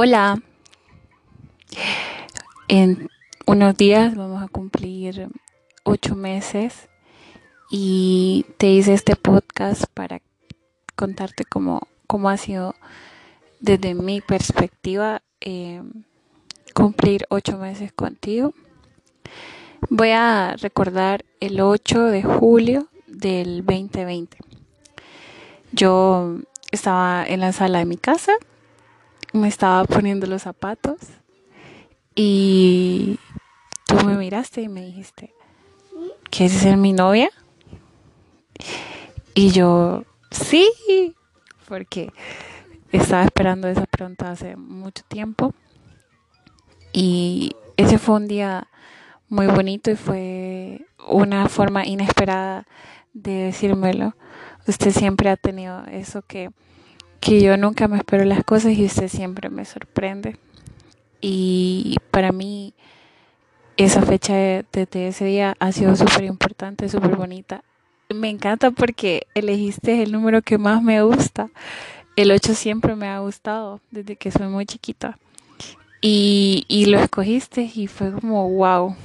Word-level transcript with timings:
Hola, 0.00 0.40
en 2.68 3.08
unos 3.48 3.76
días 3.76 4.14
vamos 4.14 4.40
a 4.40 4.46
cumplir 4.46 5.28
ocho 5.82 6.14
meses 6.14 6.88
y 7.68 8.46
te 8.58 8.68
hice 8.68 8.94
este 8.94 9.16
podcast 9.16 9.86
para 9.94 10.22
contarte 10.94 11.44
cómo, 11.44 11.88
cómo 12.06 12.28
ha 12.28 12.36
sido 12.36 12.76
desde 13.58 13.94
mi 13.94 14.20
perspectiva 14.20 15.22
eh, 15.40 15.82
cumplir 16.74 17.26
ocho 17.28 17.58
meses 17.58 17.92
contigo. 17.92 18.54
Voy 19.90 20.10
a 20.10 20.54
recordar 20.60 21.24
el 21.40 21.60
8 21.60 22.04
de 22.04 22.22
julio 22.22 22.86
del 23.08 23.66
2020. 23.66 24.38
Yo 25.72 26.36
estaba 26.70 27.24
en 27.26 27.40
la 27.40 27.52
sala 27.52 27.80
de 27.80 27.84
mi 27.84 27.96
casa, 27.96 28.34
me 29.32 29.48
estaba 29.48 29.84
poniendo 29.84 30.26
los 30.26 30.42
zapatos 30.42 30.96
y 32.14 33.18
tú 33.86 33.96
me 34.04 34.16
miraste 34.16 34.62
y 34.62 34.68
me 34.68 34.84
dijiste, 34.84 35.34
¿quieres 36.30 36.58
ser 36.58 36.76
mi 36.76 36.92
novia? 36.92 37.30
Y 39.34 39.50
yo, 39.50 40.04
sí, 40.30 40.68
porque 41.68 42.12
estaba 42.92 43.24
esperando 43.24 43.68
esa 43.68 43.86
pregunta 43.86 44.30
hace 44.30 44.56
mucho 44.56 45.04
tiempo. 45.06 45.54
Y 46.92 47.54
ese 47.76 47.98
fue 47.98 48.16
un 48.16 48.26
día 48.26 48.66
muy 49.28 49.46
bonito 49.46 49.90
y 49.90 49.96
fue 49.96 50.86
una 51.08 51.48
forma 51.48 51.86
inesperada 51.86 52.66
de 53.12 53.44
decírmelo. 53.44 54.16
Usted 54.66 54.90
siempre 54.90 55.30
ha 55.30 55.36
tenido 55.36 55.84
eso 55.86 56.22
que, 56.22 56.50
que 57.20 57.40
yo 57.40 57.56
nunca 57.56 57.88
me 57.88 57.98
espero 57.98 58.24
las 58.24 58.44
cosas 58.44 58.72
y 58.72 58.84
usted 58.84 59.08
siempre 59.08 59.50
me 59.50 59.64
sorprende. 59.64 60.36
Y 61.20 61.96
para 62.10 62.32
mí 62.32 62.74
esa 63.76 64.02
fecha 64.02 64.34
desde 64.34 65.08
ese 65.08 65.24
día 65.24 65.56
ha 65.58 65.72
sido 65.72 65.96
súper 65.96 66.24
importante, 66.24 66.88
súper 66.88 67.16
bonita. 67.16 67.62
Me 68.08 68.30
encanta 68.30 68.70
porque 68.70 69.26
elegiste 69.34 70.02
el 70.02 70.12
número 70.12 70.42
que 70.42 70.58
más 70.58 70.82
me 70.82 71.02
gusta. 71.02 71.50
El 72.16 72.32
8 72.32 72.54
siempre 72.54 72.96
me 72.96 73.08
ha 73.08 73.20
gustado 73.20 73.80
desde 73.90 74.16
que 74.16 74.30
soy 74.30 74.48
muy 74.48 74.66
chiquita. 74.66 75.18
Y, 76.00 76.64
y 76.68 76.86
lo 76.86 76.98
escogiste 76.98 77.70
y 77.72 77.86
fue 77.86 78.12
como, 78.12 78.48
wow, 78.50 78.96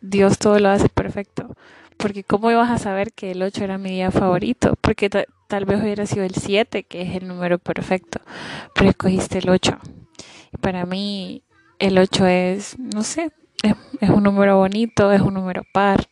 Dios 0.00 0.38
todo 0.38 0.58
lo 0.58 0.68
hace 0.68 0.88
perfecto. 0.88 1.54
Porque 2.00 2.24
¿cómo 2.24 2.50
ibas 2.50 2.70
a 2.70 2.78
saber 2.78 3.12
que 3.12 3.32
el 3.32 3.42
8 3.42 3.62
era 3.62 3.76
mi 3.76 3.90
día 3.90 4.10
favorito? 4.10 4.74
Porque 4.80 5.10
tal 5.10 5.64
vez 5.66 5.82
hubiera 5.82 6.06
sido 6.06 6.24
el 6.24 6.34
7, 6.34 6.84
que 6.84 7.02
es 7.02 7.14
el 7.14 7.28
número 7.28 7.58
perfecto, 7.58 8.20
pero 8.74 8.88
escogiste 8.88 9.38
el 9.38 9.50
8. 9.50 9.78
Y 10.52 10.56
para 10.56 10.86
mí 10.86 11.42
el 11.78 11.98
8 11.98 12.26
es, 12.26 12.78
no 12.78 13.02
sé, 13.02 13.32
es, 13.62 14.08
un 14.08 14.22
número 14.22 14.56
bonito, 14.56 15.12
es 15.12 15.20
un 15.20 15.34
número 15.34 15.62
par. 15.72 16.08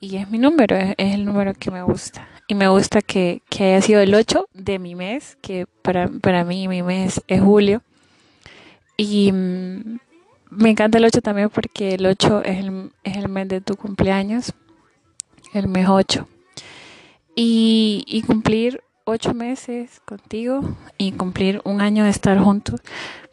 Y 0.00 0.16
es 0.16 0.30
mi 0.30 0.38
número, 0.38 0.74
es, 0.76 0.94
el 0.96 1.26
número 1.26 1.52
que 1.52 1.70
me 1.70 1.82
gusta. 1.82 2.26
Y 2.46 2.54
me 2.54 2.68
gusta 2.68 3.02
que, 3.02 3.42
que, 3.50 3.64
haya 3.64 3.82
sido 3.82 4.00
el 4.00 4.14
8 4.14 4.48
de 4.54 4.78
mi 4.78 4.94
mes, 4.94 5.36
que 5.42 5.66
para, 5.82 6.08
para 6.08 6.44
mí 6.44 6.66
mi 6.66 6.82
mes 6.82 7.22
es 7.28 7.42
julio. 7.42 7.82
Y 8.96 9.32
mm, 9.32 9.98
me 10.50 10.70
encanta 10.70 10.96
el 10.96 11.04
8 11.04 11.20
también 11.20 11.50
porque 11.50 11.94
el 11.94 12.06
8 12.06 12.42
es 12.44 12.58
el, 12.58 12.90
es 13.02 13.16
el 13.18 13.28
mes 13.28 13.48
de 13.48 13.60
tu 13.60 13.76
cumpleaños, 13.76 14.54
el 15.54 15.68
mes 15.68 15.88
8. 15.88 16.28
Y, 17.36 18.04
y 18.06 18.22
cumplir 18.22 18.82
8 19.04 19.34
meses 19.34 20.00
contigo 20.04 20.76
y 20.98 21.12
cumplir 21.12 21.60
un 21.64 21.80
año 21.80 22.04
de 22.04 22.10
estar 22.10 22.38
juntos, 22.38 22.80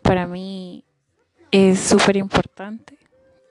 para 0.01 0.27
mí 0.27 0.83
es 1.51 1.79
súper 1.79 2.17
importante. 2.17 2.97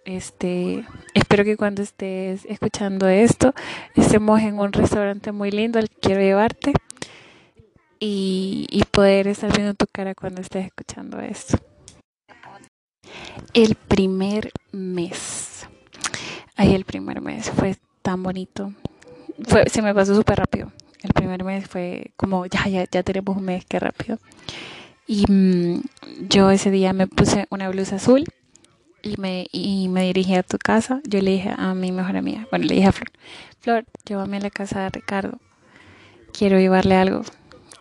Este, 0.05 0.85
espero 1.15 1.45
que 1.45 1.57
cuando 1.57 1.83
estés 1.83 2.45
escuchando 2.47 3.09
esto, 3.09 3.55
estemos 3.95 4.41
en 4.41 4.59
un 4.59 4.73
restaurante 4.73 5.31
muy 5.31 5.51
lindo 5.51 5.79
al 5.79 5.89
que 5.89 5.97
quiero 6.01 6.21
llevarte 6.21 6.73
y, 7.99 8.67
y 8.71 8.85
poder 8.85 9.29
estar 9.29 9.53
viendo 9.55 9.75
tu 9.75 9.87
cara 9.93 10.15
cuando 10.15 10.41
estés 10.41 10.67
escuchando 10.67 11.21
esto. 11.21 11.59
El 13.53 13.75
primer 13.75 14.53
mes. 14.73 15.67
Ay, 16.57 16.75
el 16.75 16.85
primer 16.85 17.21
mes 17.21 17.51
fue 17.51 17.77
tan 18.11 18.25
bonito. 18.25 18.73
Se 19.71 19.83
me 19.83 19.95
pasó 19.95 20.17
súper 20.17 20.39
rápido. 20.39 20.73
El 21.01 21.13
primer 21.13 21.45
mes 21.45 21.69
fue 21.69 22.11
como, 22.17 22.45
ya, 22.47 22.67
ya, 22.67 22.85
ya 22.91 23.05
tenemos 23.05 23.37
un 23.37 23.45
mes, 23.45 23.65
qué 23.65 23.79
rápido. 23.79 24.19
Y 25.07 25.25
mm, 25.31 25.83
yo 26.29 26.51
ese 26.51 26.73
día 26.73 26.93
me 26.93 27.07
puse 27.07 27.47
una 27.51 27.69
blusa 27.69 27.97
azul 27.97 28.25
y 29.01 29.17
me, 29.17 29.47
y 29.53 29.87
me 29.89 30.03
dirigí 30.07 30.35
a 30.35 30.43
tu 30.43 30.59
casa. 30.59 31.01
Yo 31.05 31.21
le 31.23 31.31
dije 31.31 31.55
a 31.57 31.73
mi 31.75 31.93
mejor 31.93 32.17
amiga, 32.17 32.49
bueno, 32.51 32.67
le 32.67 32.75
dije 32.75 32.89
a 32.89 32.93
Flor, 32.93 33.13
Flor, 33.61 33.85
llévame 34.05 34.39
a 34.39 34.41
la 34.41 34.51
casa 34.51 34.81
de 34.81 34.91
Ricardo. 34.91 35.39
Quiero 36.33 36.59
llevarle 36.59 36.97
algo. 36.97 37.23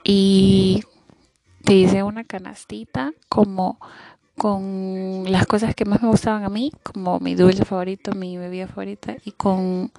Y 0.04 0.84
te 1.64 1.74
hice 1.74 2.04
una 2.04 2.24
canastita 2.24 3.14
como 3.30 3.80
con 4.40 5.26
las 5.30 5.46
cosas 5.46 5.76
que 5.76 5.84
más 5.84 6.02
me 6.02 6.08
gustaban 6.08 6.46
a 6.46 6.50
mí, 6.50 6.72
como 6.82 7.20
mi 7.20 7.36
dulce 7.36 7.66
favorito, 7.66 8.14
mi 8.14 8.38
bebida 8.38 8.68
favorita, 8.68 9.18
y 9.26 9.34
con 9.34 9.92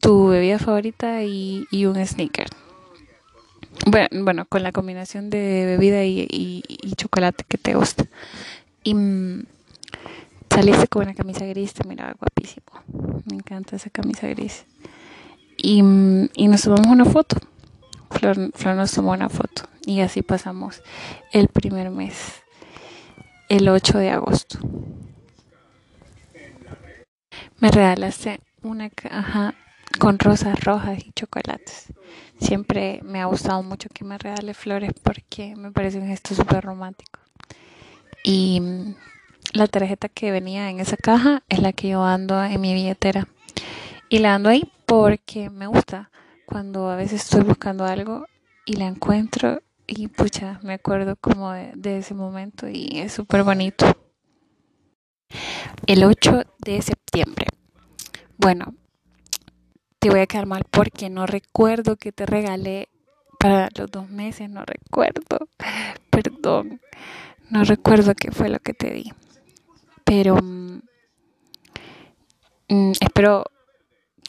tu 0.00 0.26
bebida 0.26 0.58
favorita 0.58 1.22
y, 1.22 1.86
un 1.86 2.04
sneaker. 2.04 2.48
Bueno, 3.86 4.08
bueno, 4.24 4.44
con 4.46 4.64
la 4.64 4.72
combinación 4.72 5.30
de 5.30 5.66
bebida 5.66 6.04
y, 6.04 6.62
chocolate 6.96 7.44
que 7.48 7.56
te 7.56 7.74
gusta. 7.74 8.04
Y 8.82 8.94
mm, 8.94 9.46
saliste 10.50 10.88
con 10.88 11.04
una 11.04 11.14
camisa 11.14 11.46
gris, 11.46 11.74
te 11.74 11.88
miraba 11.88 12.14
guapísimo. 12.18 12.66
Me 13.24 13.36
encanta 13.36 13.76
esa 13.76 13.88
camisa 13.90 14.26
gris. 14.26 14.64
Y, 15.56 15.80
mm, 15.80 16.30
y 16.34 16.48
nos 16.48 16.62
tomamos 16.62 16.88
una 16.88 17.04
foto. 17.04 17.36
Flor, 18.10 18.50
Flor 18.54 18.74
nos 18.74 18.90
tomó 18.90 19.12
una 19.12 19.28
foto. 19.28 19.62
Y 19.86 20.00
así 20.00 20.22
pasamos 20.22 20.82
el 21.32 21.46
primer 21.46 21.90
mes 21.90 22.43
el 23.48 23.68
8 23.68 23.98
de 23.98 24.10
agosto. 24.10 24.58
Me 27.58 27.70
regalaste 27.70 28.40
una 28.62 28.90
caja 28.90 29.54
con 29.98 30.18
rosas 30.18 30.58
rojas 30.64 30.98
y 30.98 31.12
chocolates. 31.12 31.92
Siempre 32.40 33.00
me 33.04 33.20
ha 33.20 33.26
gustado 33.26 33.62
mucho 33.62 33.88
que 33.92 34.04
me 34.04 34.18
regale 34.18 34.54
flores 34.54 34.92
porque 35.02 35.54
me 35.56 35.70
parece 35.70 35.98
un 35.98 36.06
gesto 36.06 36.34
súper 36.34 36.64
romántico. 36.64 37.20
Y 38.22 38.60
mm, 38.60 38.94
la 39.52 39.66
tarjeta 39.66 40.08
que 40.08 40.32
venía 40.32 40.70
en 40.70 40.80
esa 40.80 40.96
caja 40.96 41.42
es 41.48 41.60
la 41.60 41.72
que 41.72 41.88
yo 41.88 42.04
ando 42.04 42.42
en 42.42 42.60
mi 42.60 42.74
billetera. 42.74 43.28
Y 44.08 44.18
la 44.18 44.34
ando 44.34 44.48
ahí 44.48 44.70
porque 44.86 45.50
me 45.50 45.66
gusta. 45.66 46.10
Cuando 46.46 46.90
a 46.90 46.96
veces 46.96 47.22
estoy 47.22 47.42
buscando 47.42 47.84
algo 47.84 48.26
y 48.66 48.76
la 48.76 48.86
encuentro 48.86 49.62
y 49.86 50.08
pucha, 50.08 50.60
me 50.62 50.74
acuerdo 50.74 51.16
como 51.16 51.52
de, 51.52 51.98
ese 51.98 52.14
momento 52.14 52.68
y 52.68 53.00
es 53.00 53.12
súper 53.12 53.42
bonito. 53.42 53.86
El 55.86 56.04
8 56.04 56.42
de 56.58 56.82
septiembre. 56.82 57.46
Bueno, 58.38 58.74
te 59.98 60.10
voy 60.10 60.20
a 60.20 60.26
quedar 60.26 60.46
mal 60.46 60.64
porque 60.70 61.10
no 61.10 61.26
recuerdo 61.26 61.96
que 61.96 62.12
te 62.12 62.26
regalé 62.26 62.88
para 63.38 63.68
los 63.76 63.90
dos 63.90 64.08
meses, 64.08 64.48
no 64.48 64.64
recuerdo. 64.64 65.48
Perdón, 66.10 66.80
no 67.50 67.64
recuerdo 67.64 68.14
qué 68.14 68.30
fue 68.30 68.48
lo 68.48 68.58
que 68.60 68.74
te 68.74 68.90
di. 68.90 69.12
Pero 70.04 70.36
mm, 70.36 70.80
mm, 72.68 72.92
espero 73.00 73.44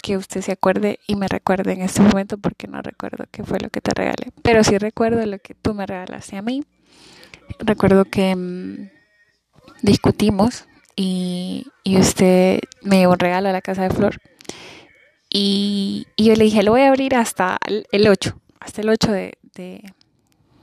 que 0.06 0.18
usted 0.18 0.42
se 0.42 0.52
acuerde 0.52 1.00
y 1.08 1.16
me 1.16 1.28
recuerde 1.28 1.74
en 1.74 1.82
este 1.82 2.00
momento 2.00 2.38
porque 2.38 2.68
no 2.68 2.80
recuerdo 2.80 3.26
qué 3.32 3.44
fue 3.44 3.60
lo 3.60 3.72
que 3.72 3.82
te 3.82 3.92
regalé. 3.92 4.32
Pero 4.44 4.64
sí 4.64 4.78
recuerdo 4.78 5.26
lo 5.26 5.40
que 5.40 5.56
tú 5.56 5.74
me 5.74 5.88
regalaste 5.88 6.38
a 6.38 6.44
mí. 6.44 6.64
Recuerdo 7.58 8.06
que 8.06 8.36
mm, 8.36 8.92
discutimos 9.82 10.68
y, 10.96 11.66
y, 11.84 11.98
usted 11.98 12.60
me 12.84 13.00
llevó 13.00 13.14
un 13.14 13.20
regalo 13.20 13.50
a 13.50 13.52
la 13.52 13.64
casa 13.64 13.82
de 13.82 13.90
Flor. 13.90 14.22
Y, 15.28 16.06
y, 16.16 16.26
yo 16.26 16.36
le 16.36 16.44
dije, 16.44 16.62
lo 16.62 16.74
voy 16.74 16.82
a 16.82 16.90
abrir 16.90 17.16
hasta 17.16 17.58
el 17.66 18.08
8, 18.08 18.40
hasta 18.60 18.82
el 18.82 18.90
8 18.90 19.12
de, 19.12 19.34
de, 19.56 19.92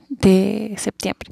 de 0.07 0.75
septiembre. 0.77 1.31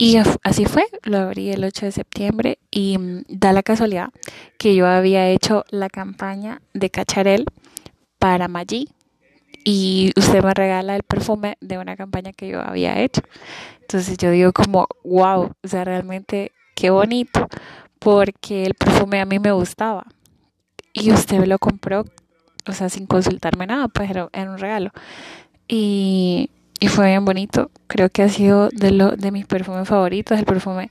Y 0.00 0.16
así 0.44 0.64
fue, 0.64 0.86
lo 1.02 1.18
abrí 1.18 1.50
el 1.50 1.64
8 1.64 1.86
de 1.86 1.92
septiembre 1.92 2.58
y 2.70 2.96
mm, 2.98 3.24
da 3.28 3.52
la 3.52 3.64
casualidad 3.64 4.10
que 4.56 4.76
yo 4.76 4.86
había 4.86 5.28
hecho 5.28 5.64
la 5.70 5.88
campaña 5.88 6.62
de 6.72 6.88
Cacharel 6.88 7.44
para 8.20 8.46
Maggi 8.46 8.88
y 9.64 10.12
usted 10.16 10.42
me 10.42 10.54
regala 10.54 10.94
el 10.94 11.02
perfume 11.02 11.58
de 11.60 11.78
una 11.78 11.96
campaña 11.96 12.32
que 12.32 12.48
yo 12.48 12.60
había 12.60 13.00
hecho. 13.00 13.22
Entonces 13.80 14.16
yo 14.18 14.30
digo 14.30 14.52
como, 14.52 14.86
wow, 15.02 15.52
o 15.62 15.68
sea, 15.68 15.84
realmente 15.84 16.52
qué 16.76 16.90
bonito, 16.90 17.48
porque 17.98 18.66
el 18.66 18.74
perfume 18.74 19.20
a 19.20 19.26
mí 19.26 19.40
me 19.40 19.50
gustaba 19.50 20.06
y 20.92 21.10
usted 21.10 21.38
me 21.38 21.46
lo 21.48 21.58
compró, 21.58 22.04
o 22.68 22.72
sea, 22.72 22.88
sin 22.88 23.06
consultarme 23.06 23.66
nada, 23.66 23.88
pues 23.88 24.10
era, 24.10 24.28
era 24.32 24.50
un 24.50 24.58
regalo. 24.58 24.90
Y, 25.66 26.50
y 26.80 26.88
fue 26.88 27.08
bien 27.08 27.24
bonito. 27.24 27.70
Creo 27.86 28.08
que 28.10 28.22
ha 28.22 28.28
sido 28.28 28.68
de, 28.70 28.90
lo, 28.90 29.12
de 29.12 29.30
mis 29.30 29.46
perfumes 29.46 29.88
favoritos, 29.88 30.38
el 30.38 30.44
perfume 30.44 30.90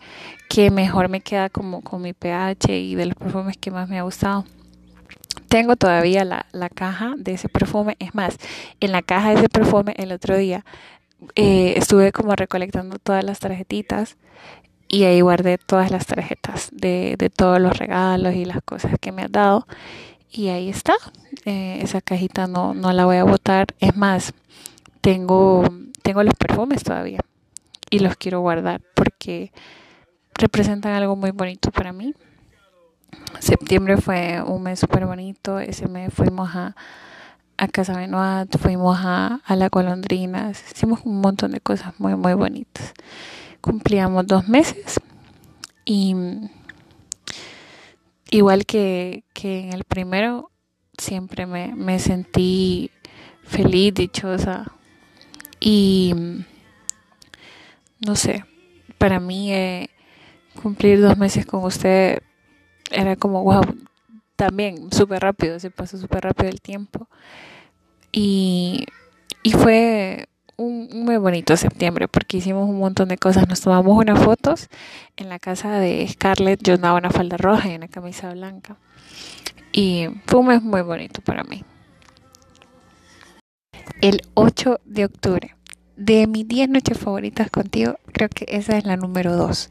que 0.49 0.71
mejor 0.71 1.09
me 1.09 1.21
queda 1.21 1.49
como 1.49 1.81
con 1.81 2.01
mi 2.01 2.13
pH 2.13 2.77
y 2.77 2.95
de 2.95 3.05
los 3.05 3.15
perfumes 3.15 3.57
que 3.57 3.71
más 3.71 3.89
me 3.89 3.99
ha 3.99 4.03
gustado. 4.03 4.45
Tengo 5.47 5.75
todavía 5.75 6.25
la, 6.25 6.45
la 6.51 6.69
caja 6.69 7.13
de 7.17 7.33
ese 7.33 7.47
perfume. 7.47 7.95
Es 7.99 8.13
más, 8.15 8.37
en 8.79 8.91
la 8.91 9.01
caja 9.01 9.29
de 9.29 9.35
ese 9.35 9.49
perfume 9.49 9.93
el 9.97 10.11
otro 10.11 10.35
día 10.35 10.65
eh, 11.35 11.73
estuve 11.77 12.11
como 12.11 12.35
recolectando 12.35 12.99
todas 12.99 13.23
las 13.23 13.39
tarjetitas 13.39 14.17
y 14.87 15.03
ahí 15.03 15.21
guardé 15.21 15.57
todas 15.57 15.91
las 15.91 16.05
tarjetas 16.05 16.69
de, 16.71 17.15
de 17.17 17.29
todos 17.29 17.59
los 17.59 17.77
regalos 17.77 18.33
y 18.35 18.45
las 18.45 18.61
cosas 18.63 18.93
que 18.99 19.11
me 19.11 19.23
has 19.23 19.31
dado. 19.31 19.67
Y 20.31 20.49
ahí 20.49 20.69
está. 20.69 20.93
Eh, 21.45 21.79
esa 21.81 22.01
cajita 22.01 22.47
no, 22.47 22.73
no 22.73 22.91
la 22.93 23.05
voy 23.05 23.17
a 23.17 23.23
botar. 23.23 23.67
Es 23.79 23.95
más, 23.95 24.33
tengo, 25.01 25.63
tengo 26.01 26.23
los 26.23 26.33
perfumes 26.35 26.83
todavía 26.83 27.19
y 27.89 27.99
los 27.99 28.15
quiero 28.15 28.41
guardar 28.41 28.81
porque 28.93 29.51
representan 30.33 30.93
algo 30.93 31.15
muy 31.15 31.31
bonito 31.31 31.71
para 31.71 31.93
mí. 31.93 32.13
Septiembre 33.39 33.97
fue 33.97 34.41
un 34.45 34.63
mes 34.63 34.79
súper 34.79 35.05
bonito. 35.05 35.59
Ese 35.59 35.87
mes 35.87 36.13
fuimos 36.13 36.55
a, 36.55 36.75
a 37.57 37.67
Casa 37.67 37.97
Benoit, 37.97 38.55
fuimos 38.57 38.97
a, 39.01 39.41
a 39.45 39.55
la 39.55 39.69
Colondrina, 39.69 40.51
hicimos 40.51 41.01
un 41.03 41.21
montón 41.21 41.51
de 41.51 41.61
cosas 41.61 41.93
muy, 41.99 42.15
muy 42.15 42.33
bonitas. 42.33 42.93
Cumplíamos 43.61 44.27
dos 44.27 44.47
meses 44.47 44.99
y 45.85 46.15
igual 48.29 48.65
que, 48.65 49.23
que 49.33 49.61
en 49.61 49.73
el 49.73 49.83
primero, 49.83 50.51
siempre 50.97 51.45
me, 51.45 51.73
me 51.75 51.99
sentí 51.99 52.91
feliz, 53.43 53.93
dichosa 53.93 54.76
y 55.59 56.13
no 58.05 58.15
sé, 58.15 58.45
para 58.97 59.19
mí 59.19 59.53
eh, 59.53 59.89
cumplir 60.61 61.01
dos 61.01 61.17
meses 61.17 61.45
con 61.45 61.63
usted 61.63 62.21
era 62.91 63.15
como, 63.15 63.43
wow, 63.43 63.63
también 64.35 64.91
súper 64.91 65.21
rápido, 65.21 65.59
se 65.59 65.71
pasó 65.71 65.97
súper 65.97 66.23
rápido 66.23 66.49
el 66.49 66.61
tiempo. 66.61 67.07
Y, 68.11 68.85
y 69.43 69.51
fue 69.51 70.27
un, 70.57 70.89
muy 70.91 71.17
bonito 71.17 71.55
septiembre 71.55 72.07
porque 72.07 72.37
hicimos 72.37 72.69
un 72.69 72.79
montón 72.79 73.09
de 73.09 73.17
cosas. 73.17 73.47
Nos 73.47 73.61
tomamos 73.61 73.97
unas 73.97 74.19
fotos 74.23 74.69
en 75.15 75.29
la 75.29 75.39
casa 75.39 75.79
de 75.79 76.07
Scarlett. 76.07 76.61
Yo 76.63 76.75
andaba 76.75 76.97
una 76.97 77.11
falda 77.11 77.37
roja 77.37 77.69
y 77.69 77.75
una 77.75 77.87
camisa 77.87 78.31
blanca. 78.31 78.77
Y 79.71 80.07
fue 80.25 80.39
un 80.39 80.47
mes 80.47 80.61
muy 80.61 80.81
bonito 80.81 81.21
para 81.21 81.43
mí. 81.43 81.63
El 84.01 84.21
8 84.33 84.79
de 84.85 85.05
octubre. 85.05 85.55
De 85.95 86.27
mis 86.27 86.47
10 86.47 86.69
noches 86.69 86.97
favoritas 86.97 87.49
contigo, 87.49 87.97
creo 88.11 88.29
que 88.29 88.45
esa 88.49 88.77
es 88.77 88.85
la 88.85 88.97
número 88.97 89.35
2. 89.35 89.69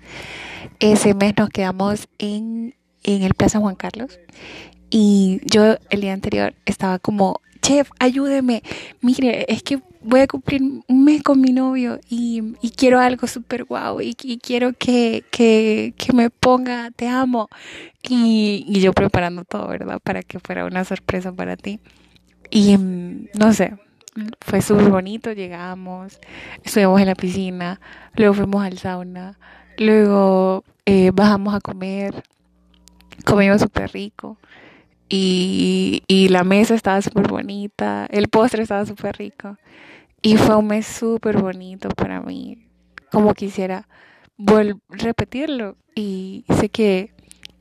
Ese 0.81 1.15
mes 1.15 1.35
nos 1.37 1.51
quedamos 1.51 2.09
en 2.19 2.75
en 3.07 3.23
el 3.23 3.35
Plaza 3.35 3.61
Juan 3.61 3.77
Carlos 3.77 4.19
y 4.91 5.41
yo 5.45 5.77
el 5.91 6.01
día 6.01 6.13
anterior 6.13 6.55
estaba 6.65 6.99
como, 6.99 7.41
chef, 7.63 7.91
ayúdeme, 7.99 8.63
mire, 9.01 9.47
es 9.49 9.63
que 9.63 9.81
voy 10.03 10.21
a 10.21 10.27
cumplir 10.27 10.63
un 10.63 11.05
mes 11.05 11.23
con 11.23 11.41
mi 11.41 11.53
novio 11.53 12.01
y, 12.09 12.55
y 12.61 12.71
quiero 12.71 13.01
algo 13.01 13.27
súper 13.27 13.65
guau 13.65 14.01
y, 14.01 14.17
y, 14.23 14.39
quiero 14.39 14.73
que, 14.73 15.25
que, 15.31 15.95
que, 15.97 16.13
me 16.13 16.31
ponga, 16.31 16.91
te 16.95 17.09
amo. 17.09 17.49
Y, 18.09 18.65
y 18.69 18.81
yo 18.81 18.93
preparando 18.93 19.45
todo, 19.45 19.67
¿verdad? 19.67 19.99
Para 20.03 20.23
que 20.23 20.39
fuera 20.39 20.65
una 20.65 20.85
sorpresa 20.85 21.33
para 21.33 21.57
ti. 21.57 21.81
Y 22.51 22.77
mm, 22.79 23.31
no 23.35 23.53
sé, 23.53 23.75
fue 24.41 24.63
súper 24.63 24.91
bonito, 24.91 25.33
llegamos, 25.33 26.19
estuvimos 26.65 27.01
en 27.01 27.07
la 27.07 27.15
piscina, 27.15 27.81
luego 28.15 28.35
fuimos 28.35 28.65
al 28.65 28.79
sauna, 28.79 29.39
luego 29.79 30.65
eh, 30.87 31.11
bajamos 31.13 31.55
a 31.55 31.61
comer, 31.61 32.23
comimos 33.25 33.61
súper 33.61 33.93
rico. 33.93 34.39
Y, 35.09 36.03
y, 36.09 36.29
la 36.31 36.43
mesa 36.43 36.75
estaba 36.75 37.01
súper 37.01 37.29
bonita, 37.29 38.07
el 38.11 38.29
postre 38.29 38.65
estaba 38.65 38.85
súper 38.87 39.17
rico. 39.17 39.57
Y 40.21 40.37
fue 40.37 40.57
un 40.57 40.67
mes 40.67 40.85
súper 40.85 41.41
bonito 41.41 41.89
para 41.91 42.21
mí, 42.21 42.67
como 43.13 43.33
quisiera 43.35 43.87
repetirlo. 44.89 45.77
Y 45.95 46.45
sé 46.59 46.69
que 46.69 47.13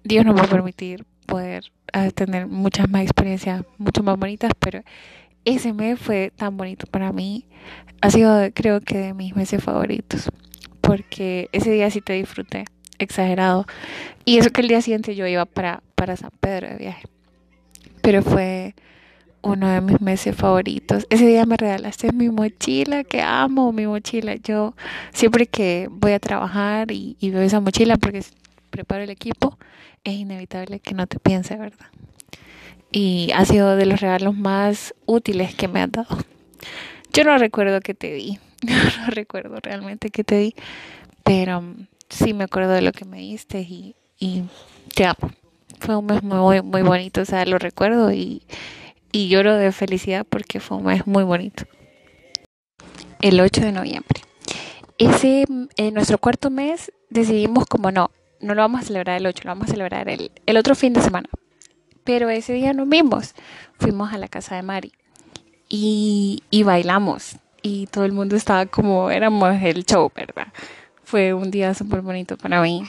Dios 0.03 0.25
nos 0.25 0.35
va 0.35 0.43
a 0.43 0.47
permitir 0.47 1.05
poder 1.25 1.65
uh, 1.95 2.11
tener 2.11 2.47
muchas 2.47 2.89
más 2.89 3.03
experiencias, 3.03 3.63
mucho 3.77 4.03
más 4.03 4.17
bonitas, 4.17 4.51
pero 4.59 4.81
ese 5.45 5.73
mes 5.73 5.99
fue 5.99 6.31
tan 6.35 6.57
bonito 6.57 6.87
para 6.87 7.11
mí. 7.11 7.45
Ha 8.01 8.11
sido, 8.11 8.51
creo 8.53 8.81
que, 8.81 8.97
de 8.97 9.13
mis 9.13 9.35
meses 9.35 9.63
favoritos, 9.63 10.29
porque 10.81 11.49
ese 11.51 11.71
día 11.71 11.89
sí 11.89 12.01
te 12.01 12.13
disfruté 12.13 12.65
exagerado. 12.99 13.65
Y 14.25 14.37
eso 14.37 14.49
que 14.49 14.61
el 14.61 14.67
día 14.67 14.81
siguiente 14.81 15.15
yo 15.15 15.27
iba 15.27 15.45
para, 15.45 15.81
para 15.95 16.15
San 16.17 16.31
Pedro 16.39 16.69
de 16.69 16.77
viaje. 16.77 17.07
Pero 18.01 18.21
fue 18.21 18.75
uno 19.41 19.69
de 19.69 19.81
mis 19.81 20.01
meses 20.01 20.35
favoritos. 20.35 21.05
Ese 21.09 21.27
día 21.27 21.45
me 21.45 21.57
regalaste 21.57 22.11
mi 22.11 22.29
mochila, 22.29 23.03
que 23.03 23.21
amo 23.21 23.71
mi 23.71 23.87
mochila. 23.87 24.35
Yo 24.35 24.75
siempre 25.13 25.45
que 25.45 25.87
voy 25.91 26.13
a 26.13 26.19
trabajar 26.19 26.91
y, 26.91 27.15
y 27.19 27.29
veo 27.29 27.41
esa 27.41 27.59
mochila 27.59 27.97
porque 27.97 28.23
preparo 28.69 29.03
el 29.03 29.09
equipo, 29.09 29.57
es 30.03 30.15
inevitable 30.15 30.79
que 30.79 30.93
no 30.93 31.07
te 31.07 31.17
piense, 31.19 31.55
¿verdad? 31.55 31.87
Y 32.97 33.29
ha 33.35 33.43
sido 33.43 33.75
de 33.75 33.85
los 33.85 33.99
regalos 33.99 34.37
más 34.37 34.95
útiles 35.05 35.53
que 35.53 35.67
me 35.67 35.81
han 35.81 35.91
dado. 35.91 36.17
Yo 37.11 37.25
no 37.25 37.37
recuerdo 37.37 37.81
que 37.81 37.93
te 37.93 38.13
di, 38.13 38.39
no 38.63 39.07
recuerdo 39.09 39.57
realmente 39.61 40.11
que 40.11 40.23
te 40.23 40.37
di, 40.37 40.55
pero 41.21 41.61
sí 42.07 42.33
me 42.33 42.45
acuerdo 42.45 42.71
de 42.71 42.81
lo 42.81 42.93
que 42.93 43.03
me 43.03 43.17
diste 43.17 43.59
y, 43.59 43.97
y 44.17 44.43
te 44.93 45.03
amo. 45.03 45.29
Fue 45.81 45.97
un 45.97 46.05
mes 46.05 46.23
muy, 46.23 46.61
muy 46.61 46.83
bonito, 46.83 47.19
o 47.19 47.25
sea, 47.25 47.45
lo 47.45 47.59
recuerdo 47.59 48.13
y, 48.13 48.43
y 49.11 49.27
lloro 49.27 49.57
de 49.57 49.73
felicidad 49.73 50.25
porque 50.29 50.61
fue 50.61 50.77
un 50.77 50.85
mes 50.85 51.05
muy 51.05 51.25
bonito. 51.25 51.65
El 53.19 53.41
8 53.41 53.59
de 53.59 53.71
noviembre. 53.73 54.21
Ese, 54.97 55.43
en 55.75 55.93
nuestro 55.93 56.17
cuarto 56.17 56.49
mes, 56.49 56.93
decidimos 57.09 57.65
como 57.65 57.91
no, 57.91 58.09
no 58.39 58.55
lo 58.55 58.61
vamos 58.61 58.83
a 58.83 58.85
celebrar 58.85 59.17
el 59.17 59.27
8, 59.27 59.41
lo 59.43 59.51
vamos 59.51 59.67
a 59.67 59.71
celebrar 59.71 60.07
el, 60.07 60.31
el 60.45 60.55
otro 60.55 60.75
fin 60.75 60.93
de 60.93 61.01
semana. 61.01 61.27
Pero 62.05 62.29
ese 62.29 62.53
día 62.53 62.71
nos 62.71 62.87
vimos, 62.87 63.35
fuimos 63.77 64.13
a 64.13 64.17
la 64.17 64.29
casa 64.29 64.55
de 64.55 64.61
Mari 64.61 64.93
y, 65.67 66.63
bailamos 66.63 67.35
y 67.61 67.87
todo 67.87 68.05
el 68.05 68.13
mundo 68.13 68.37
estaba 68.37 68.65
como, 68.67 69.09
éramos 69.09 69.61
el 69.61 69.83
show, 69.83 70.09
¿verdad? 70.15 70.47
fue 71.03 71.33
un 71.33 71.51
día 71.51 71.73
súper 71.73 72.01
bonito 72.01 72.37
para 72.37 72.61
mí 72.61 72.83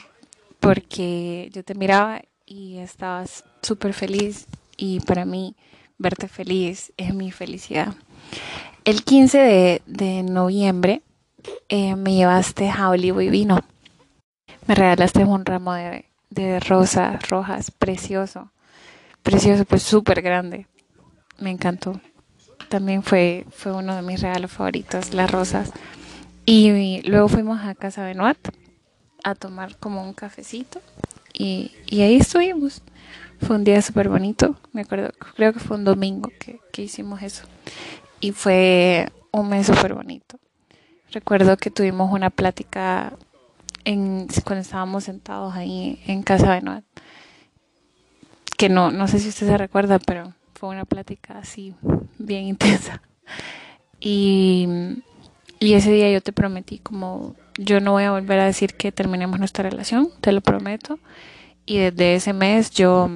porque 0.59 1.49
yo 1.53 1.63
te 1.63 1.75
miraba 1.75 2.21
y 2.45 2.77
estabas 2.77 3.43
súper 3.61 3.93
feliz 3.93 4.47
y 4.75 4.99
para 5.01 5.25
mí 5.25 5.55
verte 5.97 6.27
feliz 6.27 6.93
es 6.97 7.13
mi 7.13 7.31
felicidad. 7.31 7.93
El 8.85 9.03
15 9.03 9.37
de, 9.37 9.81
de 9.85 10.23
noviembre 10.23 11.01
eh, 11.69 11.95
me 11.95 12.15
llevaste 12.15 12.69
a 12.69 12.89
olivo 12.89 13.21
y 13.21 13.29
vino. 13.29 13.59
Me 14.65 14.75
regalaste 14.75 15.23
un 15.23 15.45
ramo 15.45 15.73
de, 15.73 16.05
de 16.29 16.59
rosas 16.59 17.27
rojas, 17.29 17.71
precioso, 17.71 18.51
precioso, 19.27 19.65
pues 19.65 19.83
súper 19.83 20.21
grande. 20.21 20.67
Me 21.37 21.49
encantó. 21.49 21.99
También 22.69 23.03
fue, 23.03 23.45
fue 23.51 23.73
uno 23.73 23.93
de 23.93 24.01
mis 24.01 24.21
regalos 24.21 24.51
favoritos, 24.51 25.13
las 25.13 25.29
rosas. 25.29 25.71
Y 26.45 27.01
luego 27.03 27.27
fuimos 27.27 27.59
a 27.61 27.75
casa 27.75 28.05
de 28.05 28.15
Noat 28.15 28.37
a 29.25 29.35
tomar 29.35 29.75
como 29.77 30.01
un 30.01 30.13
cafecito 30.13 30.81
y, 31.33 31.73
y 31.87 32.01
ahí 32.03 32.15
estuvimos. 32.15 32.81
Fue 33.41 33.57
un 33.57 33.65
día 33.65 33.81
súper 33.81 34.07
bonito, 34.07 34.55
me 34.71 34.81
acuerdo, 34.81 35.11
creo 35.35 35.51
que 35.53 35.59
fue 35.59 35.75
un 35.75 35.83
domingo 35.83 36.31
que, 36.39 36.59
que 36.71 36.83
hicimos 36.83 37.21
eso. 37.21 37.43
Y 38.21 38.31
fue 38.31 39.11
un 39.31 39.49
mes 39.49 39.67
súper 39.67 39.93
bonito. 39.93 40.39
Recuerdo 41.11 41.57
que 41.57 41.69
tuvimos 41.69 42.11
una 42.11 42.29
plática 42.29 43.13
en, 43.83 44.27
cuando 44.45 44.61
estábamos 44.61 45.03
sentados 45.03 45.53
ahí 45.53 46.01
en 46.07 46.23
casa 46.23 46.53
de 46.53 46.61
Noat. 46.61 46.85
Que 48.57 48.69
no, 48.69 48.91
no 48.91 49.07
sé 49.07 49.19
si 49.19 49.29
usted 49.29 49.47
se 49.47 49.57
recuerda, 49.57 49.99
pero 49.99 50.33
fue 50.55 50.69
una 50.69 50.85
plática 50.85 51.39
así 51.39 51.75
bien 52.17 52.45
intensa. 52.45 53.01
Y 53.99 54.67
y 55.59 55.73
ese 55.73 55.91
día 55.91 56.11
yo 56.11 56.21
te 56.21 56.33
prometí 56.33 56.77
como 56.77 57.35
yo 57.57 57.79
no 57.79 57.93
voy 57.93 58.03
a 58.03 58.11
volver 58.11 58.39
a 58.39 58.45
decir 58.45 58.75
que 58.75 58.91
terminemos 58.91 59.39
nuestra 59.39 59.67
relación, 59.67 60.09
te 60.21 60.31
lo 60.31 60.41
prometo. 60.41 60.99
Y 61.65 61.77
desde 61.77 62.15
ese 62.15 62.33
mes 62.33 62.69
yo 62.71 63.09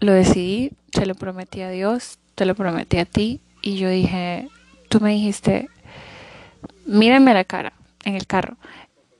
lo 0.00 0.12
decidí, 0.12 0.72
se 0.92 1.06
lo 1.06 1.14
prometí 1.14 1.62
a 1.62 1.70
Dios, 1.70 2.18
te 2.34 2.44
lo 2.44 2.54
prometí 2.54 2.98
a 2.98 3.06
ti 3.06 3.40
y 3.62 3.76
yo 3.76 3.88
dije, 3.88 4.48
tú 4.88 5.00
me 5.00 5.12
dijiste, 5.12 5.68
mírame 6.84 7.32
la 7.32 7.44
cara 7.44 7.72
en 8.04 8.14
el 8.14 8.26
carro 8.26 8.56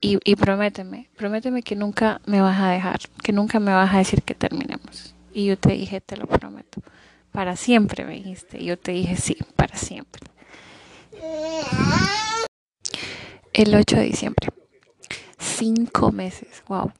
y, 0.05 0.35
prométeme, 0.35 1.09
prométeme 1.17 1.63
que 1.63 1.77
nunca 1.77 2.21
me 2.27 2.41
vas 2.41 2.61
a 2.61 2.71
dejar, 2.71 2.99
que 3.23 3.33
nunca 3.33 3.61
me 3.61 3.73
vas 3.73 3.95
a 3.95 3.99
decir 3.99 4.23
que 4.23 4.35
terminemos. 4.35 5.15
Y 5.33 5.47
yo 5.47 5.57
te 5.57 5.75
dije, 5.75 6.01
te 6.01 6.17
lo 6.17 6.27
prometo, 6.27 6.83
para 7.31 7.55
siempre 7.55 8.05
me 8.05 8.15
dijiste. 8.15 8.61
Y 8.61 8.67
yo 8.67 8.77
te 8.77 8.91
dije, 8.91 9.15
sí, 9.17 9.37
para 9.55 9.77
siempre. 9.77 10.23
El 13.53 13.75
8 13.75 13.97
de 13.97 14.03
diciembre. 14.03 14.49
Cinco 15.39 16.11
meses, 16.11 16.65
wow. 16.67 16.91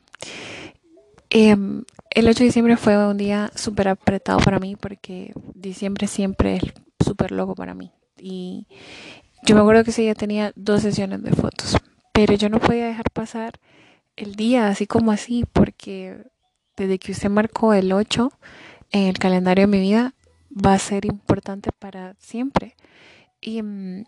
Em, 1.29 1.83
el 2.11 2.29
8 2.29 2.39
de 2.39 2.45
diciembre 2.45 2.77
fue 2.77 2.97
un 3.05 3.17
día 3.17 3.51
súper 3.57 3.89
apretado 3.89 4.39
para 4.39 4.61
mí 4.61 4.77
porque 4.77 5.33
diciembre 5.55 6.07
siempre 6.07 6.57
es 6.57 6.63
súper 7.05 7.33
loco 7.33 7.57
para 7.57 7.75
mí. 7.75 7.91
Y 8.17 8.69
yo 9.43 9.57
me 9.57 9.63
acuerdo 9.63 9.83
que 9.83 9.91
ese 9.91 10.03
día 10.03 10.15
tenía 10.15 10.53
dos 10.55 10.83
sesiones 10.83 11.21
de 11.25 11.33
fotos, 11.33 11.77
pero 12.13 12.35
yo 12.35 12.49
no 12.49 12.61
podía 12.61 12.87
dejar 12.87 13.11
pasar 13.11 13.59
el 14.17 14.35
día 14.35 14.69
así 14.69 14.87
como 14.87 15.13
así 15.13 15.45
porque 15.53 16.19
desde 16.77 16.99
que 16.99 17.13
usted 17.13 17.31
marcó 17.31 17.75
el 17.75 17.93
8 17.93 18.33
en 18.93 19.09
el 19.09 19.19
calendario 19.19 19.63
de 19.63 19.73
mi 19.73 19.81
vida 19.81 20.15
va 20.55 20.75
a 20.75 20.79
ser 20.79 21.05
importante 21.07 21.71
para 21.73 22.15
siempre. 22.19 22.77
Y 23.41 23.63
mm, 23.63 24.05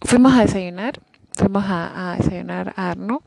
fuimos 0.00 0.32
a 0.34 0.42
desayunar, 0.42 1.00
fuimos 1.32 1.64
a, 1.66 2.16
desayunar 2.18 2.72
a 2.76 2.90
Arno. 2.90 3.22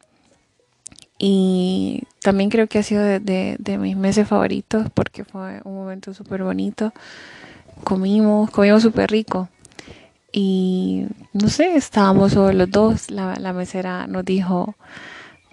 Y 1.18 2.04
también 2.22 2.50
creo 2.50 2.68
que 2.68 2.80
ha 2.80 2.84
sido 2.84 3.02
de, 3.02 3.56
de, 3.58 3.78
mis 3.78 3.96
meses 3.96 4.28
favoritos 4.28 4.88
porque 4.94 5.24
fue 5.24 5.62
un 5.64 5.76
momento 5.76 6.14
súper 6.14 6.44
bonito. 6.44 6.94
Comimos, 7.84 8.50
comimos 8.52 8.82
súper 8.82 9.12
rico. 9.12 9.48
Y 10.38 11.06
no 11.32 11.48
sé, 11.48 11.78
estábamos 11.78 12.34
solo 12.34 12.52
los 12.52 12.70
dos. 12.70 13.10
La, 13.10 13.36
la 13.36 13.54
mesera 13.54 14.06
nos 14.06 14.26
dijo, 14.26 14.76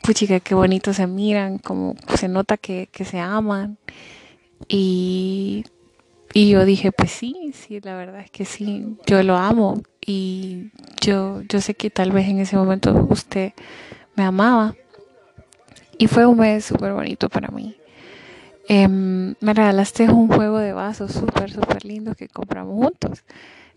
puchica, 0.02 0.40
qué 0.40 0.56
bonito 0.56 0.92
se 0.92 1.06
miran, 1.06 1.58
como 1.58 1.94
se 2.16 2.26
nota 2.26 2.56
que, 2.56 2.88
que 2.90 3.04
se 3.04 3.20
aman. 3.20 3.78
Y 4.68 5.64
y 6.34 6.48
yo 6.48 6.64
dije, 6.64 6.92
pues 6.92 7.10
sí, 7.10 7.52
sí, 7.52 7.80
la 7.80 7.94
verdad 7.94 8.20
es 8.20 8.30
que 8.30 8.46
sí, 8.46 8.96
yo 9.06 9.22
lo 9.22 9.36
amo 9.36 9.82
y 10.00 10.70
yo, 11.00 11.42
yo 11.42 11.60
sé 11.60 11.74
que 11.74 11.90
tal 11.90 12.10
vez 12.10 12.26
en 12.26 12.38
ese 12.38 12.56
momento 12.56 13.06
usted 13.10 13.52
me 14.16 14.24
amaba. 14.24 14.74
Y 15.98 16.06
fue 16.06 16.24
un 16.24 16.38
mes 16.38 16.64
súper 16.64 16.94
bonito 16.94 17.28
para 17.28 17.48
mí. 17.48 17.76
Em, 18.66 19.34
me 19.40 19.52
regalaste 19.52 20.08
un 20.08 20.28
juego 20.28 20.58
de 20.58 20.72
vasos 20.72 21.12
súper, 21.12 21.52
súper 21.52 21.84
lindo 21.84 22.14
que 22.14 22.28
compramos 22.28 22.82
juntos. 22.82 23.24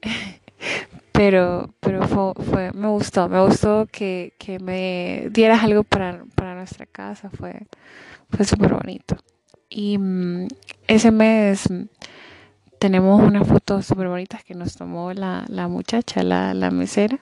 pero 1.15 1.73
pero 1.79 2.07
fue, 2.07 2.71
me 2.73 2.87
gustó, 2.87 3.29
me 3.29 3.41
gustó 3.41 3.87
que, 3.91 4.33
que 4.37 4.59
me 4.59 5.29
dieras 5.31 5.63
algo 5.63 5.83
para, 5.83 6.25
para 6.35 6.55
nuestra 6.55 6.85
casa, 6.85 7.29
fue, 7.29 7.67
fue 8.29 8.45
súper 8.45 8.73
bonito. 8.73 9.15
Y 9.69 9.97
mm, 9.97 10.47
ese 10.87 11.11
mes 11.11 11.67
tenemos 12.79 13.21
unas 13.21 13.47
fotos 13.47 13.85
súper 13.85 14.07
bonitas 14.07 14.43
que 14.43 14.55
nos 14.55 14.75
tomó 14.75 15.13
la, 15.13 15.45
la 15.47 15.67
muchacha, 15.67 16.23
la, 16.23 16.53
la, 16.53 16.71
mesera. 16.71 17.19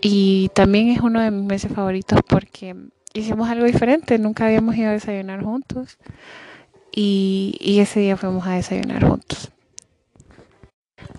Y 0.00 0.50
también 0.54 0.88
es 0.88 1.00
uno 1.00 1.20
de 1.20 1.30
mis 1.30 1.44
meses 1.44 1.72
favoritos 1.72 2.20
porque 2.28 2.76
hicimos 3.14 3.48
algo 3.48 3.64
diferente, 3.66 4.18
nunca 4.18 4.46
habíamos 4.46 4.76
ido 4.76 4.90
a 4.90 4.92
desayunar 4.92 5.42
juntos 5.42 5.98
y, 6.92 7.56
y 7.60 7.80
ese 7.80 8.00
día 8.00 8.16
fuimos 8.16 8.46
a 8.46 8.52
desayunar 8.52 9.06
juntos. 9.08 9.50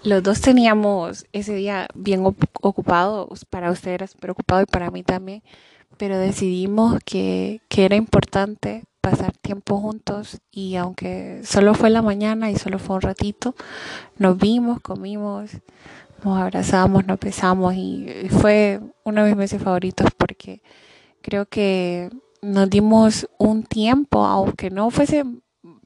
Los 0.04 0.24
dos 0.24 0.42
teníamos 0.42 1.26
ese 1.34 1.54
día 1.56 1.88
bien 1.96 2.24
ocupado, 2.26 3.30
para 3.50 3.72
usted 3.72 3.92
era 3.92 4.08
súper 4.08 4.32
ocupado 4.32 4.62
y 4.62 4.66
para 4.66 4.92
mí 4.92 5.04
también, 5.04 5.44
pero 5.98 6.18
decidimos 6.18 7.00
que, 7.06 7.62
que 7.68 7.86
era 7.86 7.96
importante 7.96 8.84
pasar 9.02 9.34
tiempo 9.38 9.80
juntos 9.80 10.40
y 10.52 10.76
aunque 10.76 11.42
solo 11.44 11.74
fue 11.74 11.90
la 11.90 12.02
mañana 12.02 12.52
y 12.52 12.58
solo 12.58 12.80
fue 12.80 12.98
un 12.98 13.02
ratito, 13.02 13.56
nos 14.18 14.38
vimos, 14.38 14.82
comimos, 14.82 15.52
nos 16.24 16.38
abrazamos, 16.38 17.06
nos 17.06 17.20
besamos 17.20 17.74
y 17.76 18.28
fue 18.30 18.82
uno 19.04 19.24
de 19.24 19.30
mis 19.30 19.38
meses 19.38 19.62
favoritos 19.62 20.10
porque 20.18 20.62
creo 21.22 21.46
que 21.46 22.10
nos 22.42 22.70
dimos 22.70 23.28
un 23.38 23.64
tiempo, 23.64 24.26
aunque 24.26 24.70
no 24.70 24.90
fuese 24.90 25.24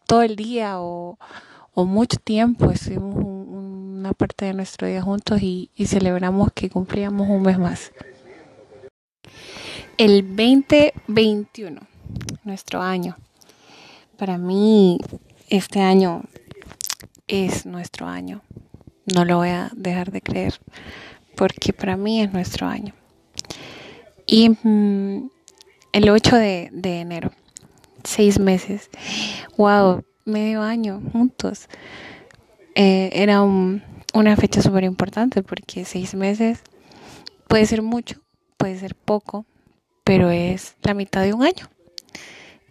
todo 0.06 0.22
el 0.22 0.36
día 0.36 0.80
o, 0.80 1.18
mucho 1.75 2.18
tiempo, 2.18 2.70
estuvimos 2.70 3.40
una 4.01 4.13
parte 4.13 4.46
de 4.46 4.53
nuestro 4.55 4.88
día 4.88 5.03
juntos 5.03 5.43
y, 5.43 5.70
celebramos 5.86 6.51
que 6.53 6.72
cumplíamos 6.72 7.29
un 7.29 7.43
mes 7.43 7.60
más. 7.60 7.91
El 9.96 10.27
2021 10.36 11.79
nuestro 12.43 12.81
año. 12.81 13.15
Para 14.17 14.39
mí, 14.39 14.98
este 15.50 15.81
año 15.81 16.24
es 17.27 17.67
nuestro 17.67 18.08
año. 18.08 18.41
No 19.13 19.24
lo 19.24 19.38
voy 19.38 19.50
a 19.50 19.70
dejar 19.75 20.12
de 20.12 20.22
creer, 20.22 20.60
porque 21.36 21.72
para 21.72 21.96
mí 21.96 22.22
es 22.22 22.34
nuestro 22.34 22.65
año. 22.65 22.96
Y 24.25 24.50
mm, 24.50 25.29
el 25.91 26.10
8 26.10 26.36
de, 26.38 26.72
enero, 26.84 27.31
seis 28.03 28.39
meses, 28.39 28.89
wow, 29.58 30.03
medio 30.25 30.63
año 30.63 31.03
juntos. 31.12 31.67
Eh, 32.74 33.10
era 33.13 33.43
una 34.13 34.36
fecha 34.36 34.62
súper 34.62 34.84
importante 34.84 35.44
porque 35.44 35.86
seis 35.86 36.15
meses 36.15 36.60
puede 37.48 37.65
ser 37.65 37.82
mucho, 37.82 38.22
puede 38.58 38.77
ser 38.77 38.96
poco, 38.96 39.46
pero 40.03 40.30
es 40.32 40.75
la 40.84 40.94
mitad 40.94 41.24
de 41.24 41.34
un 41.34 41.44
año. 41.44 41.70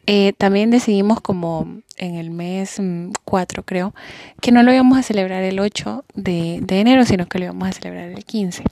Eh, 0.06 0.32
también 0.32 0.70
decidimos 0.70 1.20
como 1.20 1.82
en 1.96 2.16
el 2.16 2.30
mes 2.30 2.80
4 3.24 3.62
mm, 3.62 3.64
creo, 3.64 3.94
que 4.40 4.50
no 4.50 4.62
lo 4.62 4.72
íbamos 4.72 4.98
a 4.98 5.02
celebrar 5.02 5.42
el 5.42 5.60
8 5.60 6.04
de, 6.14 6.58
de, 6.62 6.80
enero, 6.80 7.04
sino 7.04 7.28
que 7.28 7.38
lo 7.38 7.44
íbamos 7.44 7.68
a 7.68 7.72
celebrar 7.72 8.08
el 8.08 8.24
15. 8.24 8.64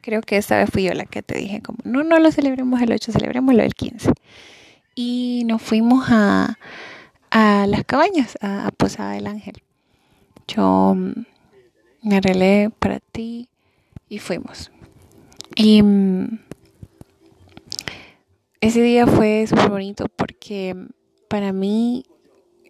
Creo 0.00 0.20
que 0.20 0.36
esta 0.36 0.58
vez 0.58 0.68
fui 0.70 0.82
yo 0.84 0.94
la 0.94 1.06
que 1.06 1.22
te 1.22 1.38
dije 1.38 1.62
como, 1.62 1.78
no, 1.84 2.02
no 2.02 2.18
lo 2.18 2.30
celebremos 2.32 2.82
el 2.82 2.92
8, 2.92 3.12
celebrémoslo 3.12 3.62
el 3.62 3.74
15. 3.74 4.12
Y 4.94 5.44
nos 5.46 5.62
fuimos 5.62 6.06
a, 6.10 6.58
a 7.30 7.66
las 7.66 7.84
cabañas, 7.84 8.36
a, 8.40 8.70
Posada 8.76 9.12
del 9.12 9.26
Ángel. 9.26 9.62
Yo 10.48 10.94
mm, 10.96 11.24
me 12.02 12.16
arreglé 12.16 12.70
para 12.78 13.00
ti 13.00 13.48
y 14.08 14.18
fuimos. 14.18 14.70
Y 15.56 15.82
mm, 15.82 16.38
ese 18.60 18.82
día 18.82 19.06
fue 19.06 19.46
súper 19.46 19.70
bonito 19.70 20.06
porque 20.08 20.74
para 21.28 21.52
mí 21.52 22.04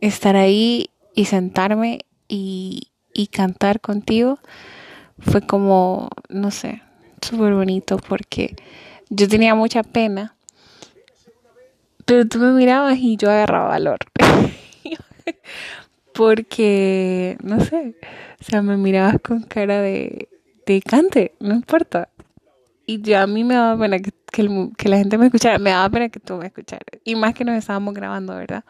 estar 0.00 0.36
ahí 0.36 0.90
y 1.14 1.26
sentarme 1.26 2.00
y, 2.28 2.88
y 3.12 3.28
cantar 3.28 3.80
contigo 3.80 4.38
fue 5.18 5.42
como, 5.42 6.08
no 6.28 6.50
sé, 6.50 6.82
súper 7.20 7.54
bonito 7.54 7.98
porque 7.98 8.56
yo 9.10 9.28
tenía 9.28 9.54
mucha 9.54 9.82
pena, 9.82 10.36
pero 12.04 12.26
tú 12.26 12.38
me 12.38 12.52
mirabas 12.52 12.98
y 12.98 13.16
yo 13.16 13.30
agarraba 13.30 13.68
valor. 13.68 13.98
porque, 16.18 17.38
no 17.44 17.60
sé, 17.60 17.94
o 18.40 18.44
sea, 18.44 18.60
me 18.60 18.76
mirabas 18.76 19.20
con 19.22 19.44
cara 19.44 19.80
de, 19.80 20.28
de 20.66 20.82
cante, 20.82 21.36
no 21.38 21.54
importa. 21.54 22.08
Y 22.86 23.00
yo 23.02 23.20
a 23.20 23.28
mí 23.28 23.44
me 23.44 23.54
daba 23.54 23.78
pena 23.78 24.00
que 24.00 24.10
que, 24.30 24.88
la 24.88 24.98
gente 24.98 25.18
me 25.18 25.26
escuchara. 25.26 25.58
Me 25.58 25.70
daba 25.70 25.88
pena 25.90 26.08
que 26.08 26.20
tú 26.20 26.36
me 26.36 26.46
escucharas. 26.46 26.86
Y 27.04 27.14
más 27.14 27.34
que 27.34 27.44
nos 27.44 27.56
estábamos 27.56 27.94
grabando, 27.94 28.34
¿verdad? 28.36 28.64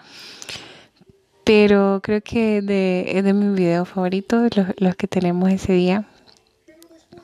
Pero 1.44 2.00
creo 2.02 2.20
que 2.22 2.62
de, 2.62 3.04
es 3.08 3.24
de 3.24 3.32
mis 3.32 3.54
videos 3.54 3.88
favoritos, 3.88 4.54
los, 4.56 4.66
los 4.76 4.96
que 4.96 5.08
tenemos 5.08 5.50
ese 5.50 5.72
día. 5.72 6.04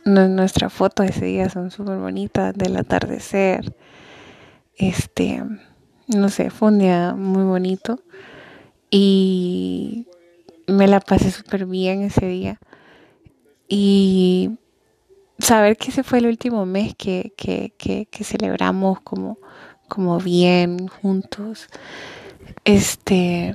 nuestras 0.05 0.73
fotos 0.73 1.07
ese 1.07 1.27
día 1.27 1.49
son 1.51 1.71
súper 1.71 1.99
bonitas, 1.99 2.55
del 2.55 2.77
atardecer. 2.77 3.75
Este, 4.77 5.43
no 6.09 6.29
sé, 6.29 6.51
fue 6.51 6.69
un 6.69 6.79
día 6.79 7.15
muy 7.15 7.45
bonito. 7.45 8.01
Y 8.91 10.07
me 10.67 10.87
la 10.87 11.01
pasé 11.01 11.31
súper 11.31 11.67
bien 11.67 12.03
ese 12.03 12.27
día. 12.27 12.59
Y 13.69 14.51
saber 15.39 15.77
que 15.77 15.91
ese 15.91 16.03
fue 16.03 16.19
el 16.19 16.27
último 16.27 16.67
mes 16.67 16.95
que, 16.95 17.33
que, 17.37 17.73
que, 17.79 18.25
celebramos 18.25 19.01
como, 19.01 19.39
como 19.89 20.19
bien 20.19 20.89
juntos, 20.89 21.69
este, 22.65 23.55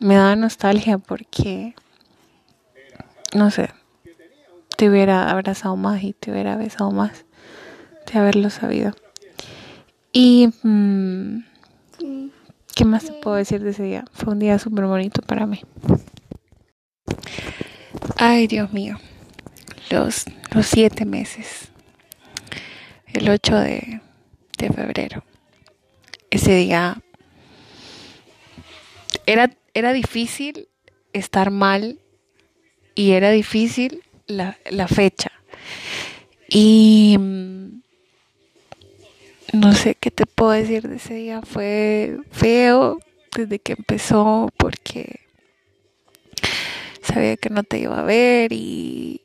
me 0.00 0.16
da 0.16 0.36
nostalgia 0.36 0.98
porque, 0.98 1.74
no 3.34 3.50
sé, 3.50 3.70
te 4.76 4.88
hubiera 4.90 5.30
abrazado 5.30 5.76
más 5.76 6.02
y 6.02 6.12
te 6.12 6.30
hubiera 6.30 6.56
besado 6.56 6.90
más 6.90 7.24
de 8.10 8.18
haberlo 8.18 8.50
sabido. 8.50 8.92
Y, 10.12 10.50
mm, 10.62 11.44
¿qué 12.74 12.84
más 12.84 13.04
te 13.04 13.12
puedo 13.14 13.36
decir 13.36 13.62
de 13.62 13.70
ese 13.70 13.82
día? 13.82 14.04
Fue 14.12 14.32
un 14.32 14.38
día 14.38 14.58
súper 14.58 14.86
bonito 14.86 15.22
para 15.22 15.46
mí. 15.46 15.60
Ay, 18.16 18.46
Dios 18.46 18.72
mío 18.72 18.98
los, 19.90 20.24
los 20.52 20.66
siete 20.66 21.04
meses, 21.04 21.68
el 23.12 23.28
8 23.28 23.56
de, 23.56 24.00
de 24.58 24.68
febrero. 24.70 25.24
Ese 26.30 26.54
día 26.56 27.00
era, 29.26 29.50
era 29.72 29.92
difícil 29.92 30.68
estar 31.12 31.50
mal 31.50 32.00
y 32.94 33.12
era 33.12 33.30
difícil 33.30 34.02
la, 34.26 34.58
la 34.70 34.88
fecha. 34.88 35.30
Y 36.48 37.16
mm, 37.18 37.82
no 39.52 39.72
sé 39.74 39.94
qué 39.94 40.10
te 40.10 40.26
puedo 40.26 40.50
decir 40.52 40.88
de 40.88 40.96
ese 40.96 41.14
día. 41.14 41.40
Fue 41.42 42.18
feo 42.32 42.98
desde 43.36 43.58
que 43.60 43.74
empezó 43.74 44.50
porque 44.56 45.20
sabía 47.14 47.36
que 47.36 47.50
no 47.50 47.62
te 47.62 47.78
iba 47.78 47.98
a 47.98 48.02
ver 48.02 48.52
y, 48.52 49.22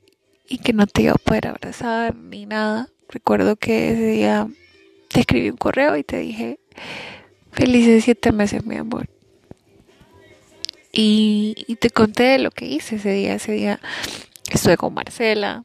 y 0.48 0.60
que 0.60 0.74
no 0.74 0.88
te 0.88 1.03
iba 1.03 1.13
a 1.13 1.15
poder 1.15 1.48
abrazar 1.48 2.15
ni 2.15 2.46
nada. 2.46 2.89
Recuerdo 3.10 3.55
que 3.55 3.91
ese 3.91 4.05
día 4.08 4.48
te 5.10 5.22
escribí 5.22 5.50
un 5.50 5.58
correo 5.58 5.98
y 5.98 6.03
te 6.03 6.19
dije, 6.19 6.60
felices 7.51 8.03
siete 8.03 8.31
meses, 8.31 8.65
mi 8.65 8.77
amor. 8.77 9.10
Y, 10.91 11.55
y 11.67 11.75
te 11.75 11.89
conté 11.89 12.39
lo 12.39 12.51
que 12.51 12.65
hice 12.65 12.96
ese 12.96 13.12
día. 13.12 13.36
Ese 13.36 13.51
día 13.51 13.79
estuve 14.51 14.77
con 14.77 14.93
Marcela 14.93 15.63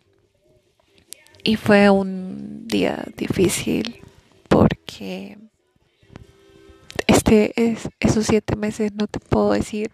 y 1.42 1.56
fue 1.56 1.90
un 1.90 2.66
día 2.66 3.04
difícil 3.16 4.00
porque 4.48 5.36
este 7.06 7.52
es, 7.56 7.88
esos 8.00 8.26
siete 8.26 8.56
meses 8.56 8.92
no 8.94 9.06
te 9.06 9.20
puedo 9.20 9.52
decir 9.52 9.90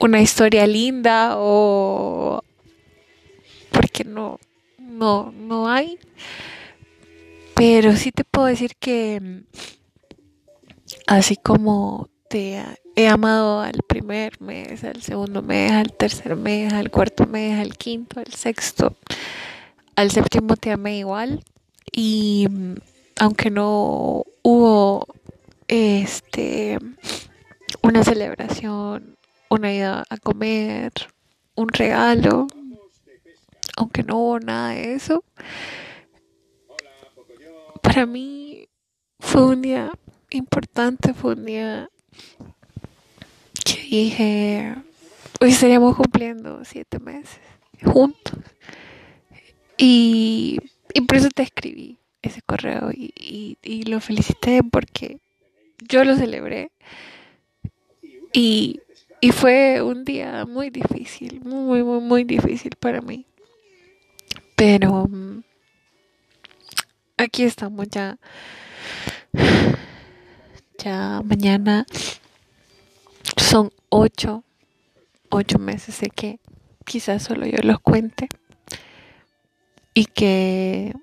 una 0.00 0.20
historia 0.20 0.66
linda 0.66 1.34
o 1.36 2.42
porque 3.70 4.04
no 4.04 4.38
no 4.78 5.32
no 5.32 5.68
hay. 5.68 5.98
Pero 7.54 7.96
sí 7.96 8.12
te 8.12 8.24
puedo 8.24 8.46
decir 8.46 8.72
que 8.78 9.42
así 11.06 11.36
como 11.36 12.08
te 12.28 12.62
he 12.94 13.08
amado 13.08 13.60
al 13.60 13.80
primer 13.86 14.40
mes, 14.40 14.84
al 14.84 15.02
segundo 15.02 15.42
mes, 15.42 15.72
al 15.72 15.92
tercer 15.92 16.36
mes, 16.36 16.72
al 16.72 16.90
cuarto 16.90 17.26
mes, 17.26 17.58
al 17.58 17.76
quinto, 17.76 18.20
al 18.20 18.32
sexto, 18.32 18.96
al 19.96 20.10
séptimo 20.10 20.56
te 20.56 20.70
amé 20.70 20.98
igual. 20.98 21.42
Y 21.90 22.46
aunque 23.18 23.50
no 23.50 24.24
hubo 24.42 25.06
este 25.66 26.78
una 27.82 28.04
celebración, 28.04 29.17
una 29.50 29.72
ida 29.72 30.04
a 30.08 30.16
comer, 30.18 30.92
un 31.54 31.68
regalo, 31.68 32.46
aunque 33.76 34.02
no 34.02 34.38
nada 34.38 34.70
de 34.70 34.94
eso, 34.94 35.24
para 37.82 38.06
mí 38.06 38.68
fue 39.20 39.46
un 39.46 39.62
día 39.62 39.90
importante, 40.30 41.14
fue 41.14 41.34
un 41.34 41.44
día 41.44 41.88
que 43.64 43.80
dije, 43.80 44.74
hoy 45.40 45.50
estaríamos 45.50 45.96
cumpliendo 45.96 46.64
siete 46.64 46.98
meses 46.98 47.40
juntos. 47.84 48.38
Y, 49.76 50.58
y 50.92 51.00
por 51.02 51.16
eso 51.16 51.28
te 51.30 51.42
escribí 51.42 51.98
ese 52.22 52.42
correo 52.42 52.90
y, 52.92 53.12
y, 53.16 53.58
y 53.62 53.82
lo 53.84 54.00
felicité 54.00 54.62
porque 54.62 55.18
yo 55.88 56.04
lo 56.04 56.16
celebré. 56.16 56.72
Y, 58.32 58.80
y 59.20 59.32
fue 59.32 59.82
un 59.82 60.04
día 60.04 60.44
muy 60.46 60.70
difícil, 60.70 61.40
muy, 61.42 61.82
muy, 61.82 62.00
muy 62.00 62.24
difícil 62.24 62.76
para 62.78 63.00
mí. 63.00 63.26
Pero 64.56 65.06
mm, 65.08 65.42
aquí 67.16 67.44
estamos 67.44 67.88
ya. 67.88 68.18
Ya 70.78 71.22
mañana 71.24 71.86
son 73.36 73.72
ocho, 73.88 74.44
ocho 75.28 75.58
meses 75.58 76.00
de 76.00 76.08
que 76.08 76.38
quizás 76.84 77.24
solo 77.24 77.46
yo 77.46 77.58
los 77.62 77.80
cuente 77.80 78.28
y 79.92 80.04
que 80.04 80.94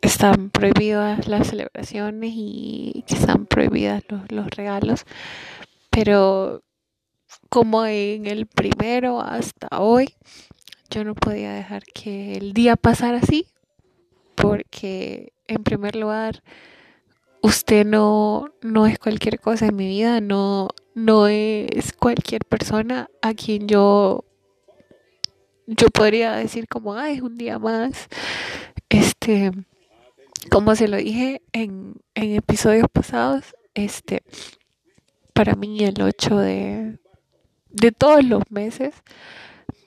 están 0.00 0.50
prohibidas 0.50 1.28
las 1.28 1.46
celebraciones 1.46 2.32
y 2.34 3.04
que 3.06 3.14
están 3.14 3.46
prohibidas 3.46 4.02
los, 4.08 4.32
los 4.32 4.50
regalos, 4.50 5.04
pero 5.90 6.64
como 7.48 7.84
en 7.86 8.26
el 8.26 8.46
primero 8.46 9.20
hasta 9.20 9.68
hoy, 9.78 10.14
yo 10.90 11.04
no 11.04 11.14
podía 11.14 11.52
dejar 11.52 11.84
que 11.84 12.34
el 12.34 12.52
día 12.52 12.76
pasara 12.76 13.18
así, 13.18 13.46
porque 14.34 15.32
en 15.46 15.62
primer 15.62 15.96
lugar, 15.96 16.42
usted 17.42 17.84
no, 17.84 18.46
no 18.60 18.86
es 18.86 18.98
cualquier 18.98 19.40
cosa 19.40 19.66
en 19.66 19.76
mi 19.76 19.86
vida, 19.86 20.20
no, 20.20 20.68
no 20.94 21.28
es 21.28 21.92
cualquier 21.92 22.44
persona 22.44 23.08
a 23.20 23.34
quien 23.34 23.68
yo 23.68 24.24
yo 25.66 25.88
podría 25.88 26.32
decir 26.32 26.66
como, 26.68 26.94
ah, 26.94 27.10
es 27.10 27.22
un 27.22 27.36
día 27.36 27.58
más. 27.58 28.08
Este, 28.88 29.52
como 30.50 30.74
se 30.74 30.88
lo 30.88 30.96
dije 30.96 31.42
en, 31.52 31.94
en 32.14 32.34
episodios 32.36 32.86
pasados, 32.92 33.54
este, 33.74 34.22
para 35.32 35.54
mí 35.54 35.82
el 35.84 36.02
8 36.02 36.36
de, 36.36 36.98
de 37.72 37.92
todos 37.92 38.24
los 38.24 38.42
meses, 38.50 38.94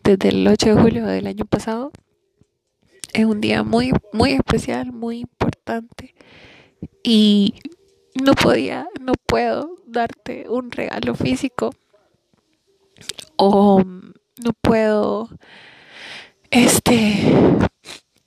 desde 0.03 0.29
el 0.29 0.47
8 0.47 0.75
de 0.75 0.81
julio 0.81 1.05
del 1.05 1.27
año 1.27 1.45
pasado, 1.45 1.91
es 3.13 3.25
un 3.25 3.41
día 3.41 3.63
muy, 3.63 3.93
muy 4.11 4.33
especial, 4.33 4.91
muy 4.91 5.19
importante. 5.19 6.15
Y 7.03 7.55
no 8.13 8.33
podía, 8.33 8.87
no 8.99 9.13
puedo 9.13 9.75
darte 9.85 10.49
un 10.49 10.71
regalo 10.71 11.15
físico 11.15 11.71
o 13.37 13.81
no 13.83 14.53
puedo 14.61 15.29
este 16.51 17.57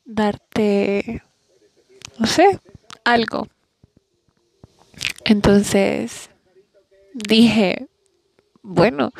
darte 0.04 1.22
no 2.18 2.26
sé 2.26 2.60
algo 3.04 3.46
entonces 5.24 6.30
dije 7.12 7.88
bueno 8.62 9.12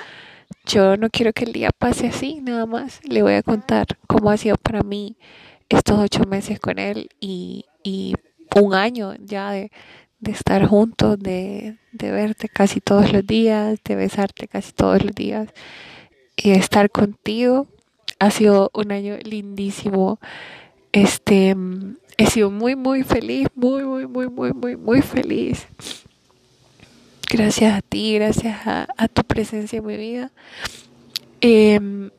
yo 0.69 0.97
no 0.97 1.11
quiero 1.11 1.33
que 1.33 1.45
el 1.45 1.53
día 1.53 1.71
pase 1.77 2.09
así 2.09 2.41
nada 2.43 2.67
más 2.67 3.01
le 3.03 3.23
voy 3.23 3.35
a 3.35 3.43
contar 3.43 3.87
cómo 4.07 4.31
ha 4.31 4.37
sido 4.37 4.57
para 4.57 4.83
mí 4.83 5.17
estos 5.69 5.99
ocho 5.99 6.25
meses 6.25 6.61
con 6.61 6.79
él 6.79 7.09
y, 7.21 7.65
y 7.83 8.15
un 8.55 8.75
año 8.75 9.15
ya 9.17 9.51
de, 9.51 9.71
de 10.21 10.33
estar 10.33 10.67
juntos, 10.67 11.19
de, 11.19 11.79
de 11.93 12.11
verte 12.11 12.49
casi 12.49 12.81
todos 12.81 13.13
los 13.13 13.27
días, 13.27 13.79
de 13.85 13.97
besarte 13.97 14.49
casi 14.49 14.73
todos 14.73 15.05
los 15.05 15.15
días 15.15 15.49
y 16.37 16.51
estar 16.51 16.91
contigo. 16.91 17.67
Ha 18.19 18.31
sido 18.31 18.71
un 18.75 18.93
año 18.93 19.17
lindísimo. 19.23 20.19
Este, 20.93 21.55
he 22.17 22.27
sido 22.27 22.51
muy, 22.51 22.75
muy 22.75 23.05
feliz, 23.05 23.49
muy, 23.55 23.85
muy, 23.85 24.07
muy, 24.07 24.29
muy, 24.29 24.53
muy, 24.53 24.77
muy 24.77 25.03
feliz. 25.03 25.67
Gracias 27.31 27.77
a 27.77 27.83
ti, 27.83 28.15
gracias 28.15 28.67
a, 28.67 29.09
tu 29.13 29.23
presencia 29.23 29.79
en 29.79 29.87
mi 29.87 29.99
vida. 29.99 30.31
Eh, 31.43 32.11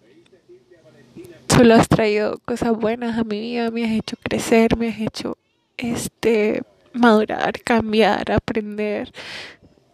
solo 1.48 1.74
has 1.74 1.88
traído 1.88 2.38
cosas 2.46 2.78
buenas 2.78 3.18
a 3.18 3.24
mi 3.24 3.40
vida, 3.40 3.72
me 3.72 3.86
has 3.86 3.92
hecho 3.92 4.18
crecer, 4.22 4.78
me 4.78 4.90
has 4.90 5.00
hecho 5.00 5.38
este 5.78 6.62
madurar, 6.94 7.60
cambiar, 7.64 8.32
aprender 8.32 9.12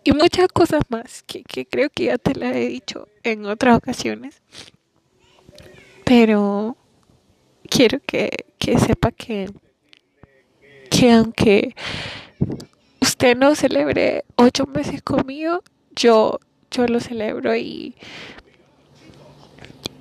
y 0.04 0.12
muchas 0.12 0.50
cosas 0.50 0.82
más 0.90 1.24
que, 1.24 1.44
que 1.44 1.66
creo 1.66 1.90
que 1.90 2.06
ya 2.06 2.18
te 2.18 2.36
las 2.36 2.54
he 2.54 2.68
dicho 2.68 3.08
en 3.24 3.46
otras 3.46 3.78
ocasiones. 3.78 4.42
Pero 6.04 6.76
quiero 7.70 8.00
que, 8.06 8.46
que 8.60 8.78
sepa 8.80 9.12
que, 9.12 9.50
que 10.90 11.12
aunque 11.12 11.74
usted 13.06 13.38
no 13.38 13.54
celebre 13.54 14.26
ocho 14.36 14.66
meses 14.66 15.04
conmigo, 15.04 15.64
yo, 15.96 16.40
yo 16.72 16.88
lo 16.88 17.00
celebro 17.00 17.56
y, 17.56 17.96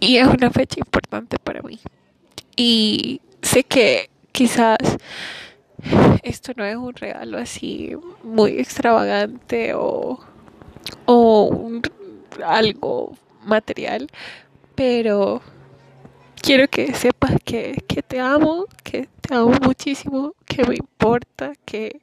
y 0.01 0.17
es 0.17 0.27
una 0.27 0.51
fecha 0.51 0.81
importante 0.81 1.39
para 1.39 1.61
mí. 1.61 1.79
Y 2.57 3.21
sé 3.43 3.65
que 3.65 4.09
quizás 4.33 4.79
esto 6.23 6.53
no 6.57 6.65
es 6.65 6.77
un 6.77 6.95
regalo 6.95 7.37
así 7.39 7.95
muy 8.23 8.53
extravagante 8.59 9.75
o, 9.75 10.19
o 11.05 11.71
algo 12.43 13.19
material, 13.45 14.09
pero 14.75 15.43
quiero 16.41 16.69
que 16.69 16.95
sepas 16.95 17.33
que, 17.45 17.85
que, 17.87 18.03
te 18.03 18.19
amo, 18.19 18.65
que 18.83 19.09
te 19.21 19.35
amo 19.35 19.53
muchísimo, 19.63 20.33
que 20.47 20.65
me 20.65 20.77
importa, 20.77 21.53
que, 21.67 22.01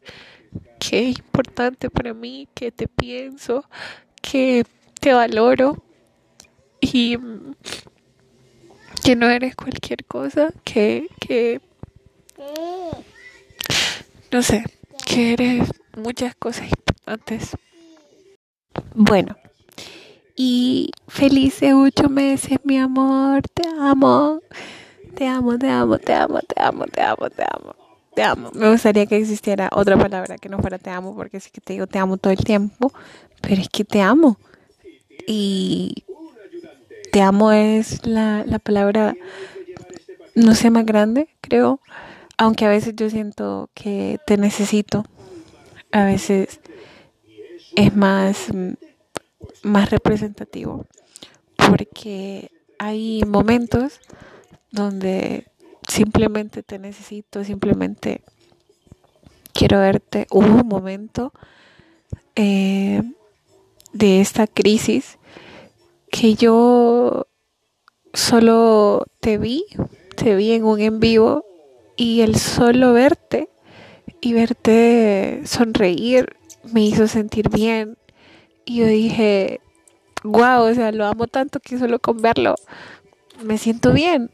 que 0.82 1.10
es 1.10 1.20
importante 1.20 1.92
para 1.92 2.14
mí, 2.14 2.48
que 2.56 2.72
te 2.72 2.88
pienso, 2.88 3.64
que 4.20 4.66
te 5.00 5.14
valoro 5.14 5.84
y 6.80 7.18
que 9.04 9.16
no 9.16 9.30
eres 9.30 9.56
cualquier 9.56 10.04
cosa, 10.06 10.52
que, 10.64 11.08
que 11.20 11.62
no 14.32 14.42
sé, 14.42 14.64
que 15.06 15.34
eres 15.34 15.70
muchas 15.96 16.34
cosas 16.36 16.68
importantes. 16.68 17.56
Bueno, 18.96 19.38
y 20.36 20.90
felices 21.08 21.74
ocho 21.76 22.10
meses, 22.10 22.58
mi 22.64 22.80
amor, 22.80 23.44
te 23.54 23.68
amo. 23.80 24.42
te 25.16 25.28
amo, 25.28 25.60
te 25.60 25.70
amo, 25.70 26.00
te 26.00 26.14
amo, 26.14 26.40
te 26.42 26.60
amo, 26.60 26.86
te 26.86 27.02
amo, 27.04 27.30
te 27.30 27.44
amo. 27.44 27.81
Te 28.16 28.24
amo. 28.24 28.52
Me 28.54 28.70
gustaría 28.70 29.06
que 29.06 29.18
existiera 29.18 29.70
otra 29.72 29.98
palabra 29.98 30.38
que 30.38 30.50
no 30.50 30.60
fuera 30.60 30.78
te 30.78 30.90
amo, 30.90 31.16
porque 31.16 31.40
sí 31.40 31.50
que 31.52 31.62
te 31.62 31.74
digo 31.74 31.88
te 31.88 32.00
amo 32.00 32.18
todo 32.18 32.34
el 32.34 32.44
tiempo, 32.44 32.92
pero 33.42 33.62
es 33.62 33.70
que 33.70 33.86
te 33.86 34.02
amo. 34.02 34.38
Y 35.28 36.04
te 37.12 37.22
amo 37.22 37.52
es 37.52 38.06
la, 38.06 38.44
la 38.46 38.60
palabra, 38.60 39.16
no 40.36 40.56
sé, 40.56 40.70
más 40.70 40.86
grande, 40.86 41.30
creo. 41.42 41.80
Aunque 42.38 42.66
a 42.66 42.70
veces 42.70 42.96
yo 42.96 43.10
siento 43.10 43.70
que 43.74 44.18
te 44.26 44.38
necesito. 44.38 45.06
A 45.92 46.06
veces 46.06 46.60
es 47.76 47.96
más, 47.96 48.48
más 49.64 49.90
representativo. 49.90 50.86
Porque 51.56 52.52
hay 52.80 53.24
momentos 53.26 54.00
donde 54.72 55.51
simplemente 55.92 56.64
te 56.64 56.80
necesito, 56.80 57.44
simplemente 57.44 58.22
quiero 59.54 59.80
verte. 59.80 60.26
Hubo 60.32 60.62
un 60.62 60.68
momento 60.68 61.34
eh, 62.36 63.02
de 63.92 64.22
esta 64.22 64.48
crisis 64.48 65.18
que 66.10 66.36
yo 66.36 67.28
solo 68.14 69.06
te 69.20 69.38
vi, 69.38 69.66
te 70.16 70.36
vi 70.36 70.54
en 70.54 70.64
un 70.64 70.80
en 70.80 71.02
vivo 71.02 71.44
y 71.98 72.22
el 72.22 72.36
solo 72.38 72.94
verte 72.94 73.50
y 74.22 74.32
verte 74.32 75.42
sonreír 75.46 76.38
me 76.72 76.86
hizo 76.86 77.08
sentir 77.08 77.50
bien 77.50 77.98
y 78.64 78.78
yo 78.78 78.86
dije, 78.86 79.60
wow, 80.24 80.70
o 80.70 80.74
sea, 80.74 80.94
lo 80.94 81.06
amo 81.06 81.28
tanto 81.28 81.60
que 81.60 81.78
solo 81.78 82.00
con 82.00 82.22
verlo 82.22 82.56
me 83.44 83.58
siento 83.58 83.92
bien. 83.92 84.32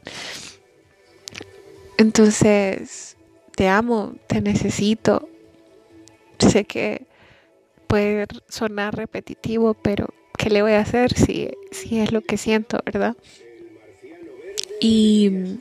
Entonces, 1.98 3.16
te 3.56 3.68
amo, 3.68 4.14
te 4.28 4.40
necesito. 4.40 5.28
Sé 6.38 6.64
que 6.64 7.06
puede 7.88 8.26
sonar 8.48 8.96
repetitivo, 8.96 9.74
pero 9.74 10.14
¿qué 10.36 10.48
le 10.48 10.62
voy 10.62 10.72
a 10.72 10.80
hacer 10.80 11.12
si, 11.12 11.50
si 11.72 11.98
es 11.98 12.12
lo 12.12 12.20
que 12.20 12.36
siento, 12.36 12.78
verdad? 12.86 13.16
Y 14.80 15.58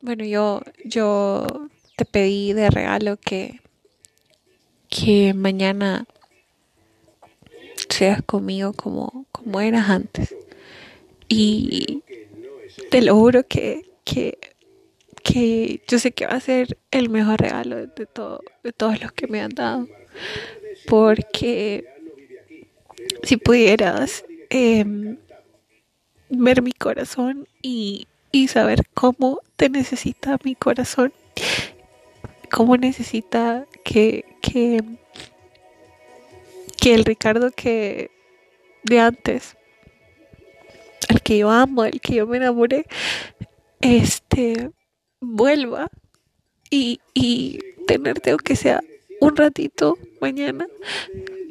bueno, 0.00 0.24
yo, 0.24 0.62
yo 0.84 1.68
te 1.96 2.04
pedí 2.04 2.52
de 2.52 2.70
regalo 2.70 3.16
que, 3.16 3.60
que 4.88 5.34
mañana 5.34 6.06
seas 7.88 8.22
conmigo 8.22 8.74
como, 8.74 9.26
como 9.32 9.60
eras 9.60 9.90
antes. 9.90 10.36
Y 11.28 12.04
te 12.90 13.02
lo 13.02 13.14
juro 13.14 13.46
que, 13.46 13.90
que, 14.04 14.38
que 15.22 15.82
yo 15.88 15.98
sé 15.98 16.12
que 16.12 16.26
va 16.26 16.34
a 16.34 16.40
ser 16.40 16.78
el 16.90 17.08
mejor 17.08 17.40
regalo 17.40 17.86
de, 17.86 18.06
todo, 18.06 18.40
de 18.62 18.72
todos 18.72 19.00
los 19.00 19.12
que 19.12 19.26
me 19.26 19.40
han 19.40 19.50
dado. 19.54 19.88
Porque 20.86 21.84
si 23.22 23.36
pudieras 23.36 24.24
em, 24.50 25.16
ver 26.28 26.62
mi 26.62 26.72
corazón 26.72 27.48
y, 27.62 28.06
y 28.32 28.48
saber 28.48 28.82
cómo 28.94 29.40
te 29.56 29.68
necesita 29.68 30.38
mi 30.44 30.54
corazón, 30.54 31.12
cómo 32.50 32.76
necesita 32.76 33.66
que, 33.84 34.24
que 34.40 34.82
que 36.84 36.92
el 36.92 37.06
Ricardo 37.06 37.50
que 37.50 38.10
de 38.82 39.00
antes, 39.00 39.56
el 41.08 41.22
que 41.22 41.38
yo 41.38 41.50
amo, 41.50 41.84
el 41.84 42.00
que 42.00 42.16
yo 42.16 42.26
me 42.26 42.38
enamoré, 42.38 42.86
este 43.80 44.70
vuelva 45.20 45.88
y, 46.70 47.00
y 47.14 47.58
tenerte 47.86 48.30
aunque 48.30 48.56
sea 48.56 48.82
un 49.20 49.36
ratito 49.36 49.98
mañana, 50.20 50.66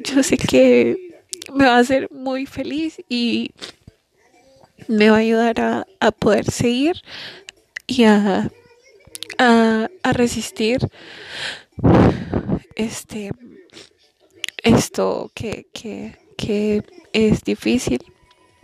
yo 0.04 0.24
sé 0.24 0.38
que 0.38 1.22
me 1.54 1.66
va 1.66 1.78
a 1.78 1.80
hacer 1.80 2.10
muy 2.12 2.46
feliz 2.46 3.02
y 3.10 3.52
me 4.88 5.10
va 5.10 5.18
a 5.18 5.20
ayudar 5.20 5.60
a, 5.62 5.88
a 6.00 6.12
poder 6.12 6.50
seguir 6.52 7.02
y 7.88 8.04
a, 8.04 8.52
a, 9.38 9.90
a 10.04 10.14
resistir 10.14 10.80
este 12.76 13.32
esto 14.64 15.32
que, 15.36 15.68
que, 15.74 16.18
que 16.38 16.84
es 17.12 17.44
difícil 17.44 18.13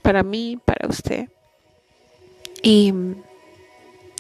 para 0.10 0.24
mí, 0.24 0.58
para 0.66 0.88
usted. 0.88 1.30
Y 2.64 2.92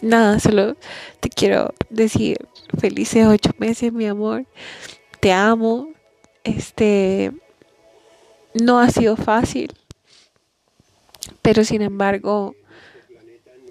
nada, 0.04 0.39
solo 0.39 0.78
te 1.19 1.30
quiero 1.30 1.73
decir 1.89 2.38
felices 2.78 3.25
ocho 3.25 3.49
meses, 3.58 3.91
mi 3.91 4.06
amor. 4.06 4.45
Te 5.19 5.32
amo. 5.32 5.89
Este 6.43 7.32
no 8.54 8.80
ha 8.80 8.91
sido 8.91 9.15
fácil, 9.15 9.73
pero 11.41 11.63
sin 11.63 11.82
embargo, 11.82 12.54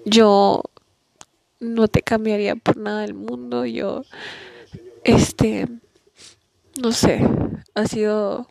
yo 0.03 0.63
no 1.61 1.87
te 1.87 2.01
cambiaría 2.01 2.57
por 2.57 2.75
nada 2.75 3.03
del 3.03 3.13
mundo. 3.13 3.65
Yo, 3.65 4.03
este, 5.05 5.69
no 6.81 6.91
sé, 6.91 7.21
ha 7.75 7.87
sido 7.87 8.45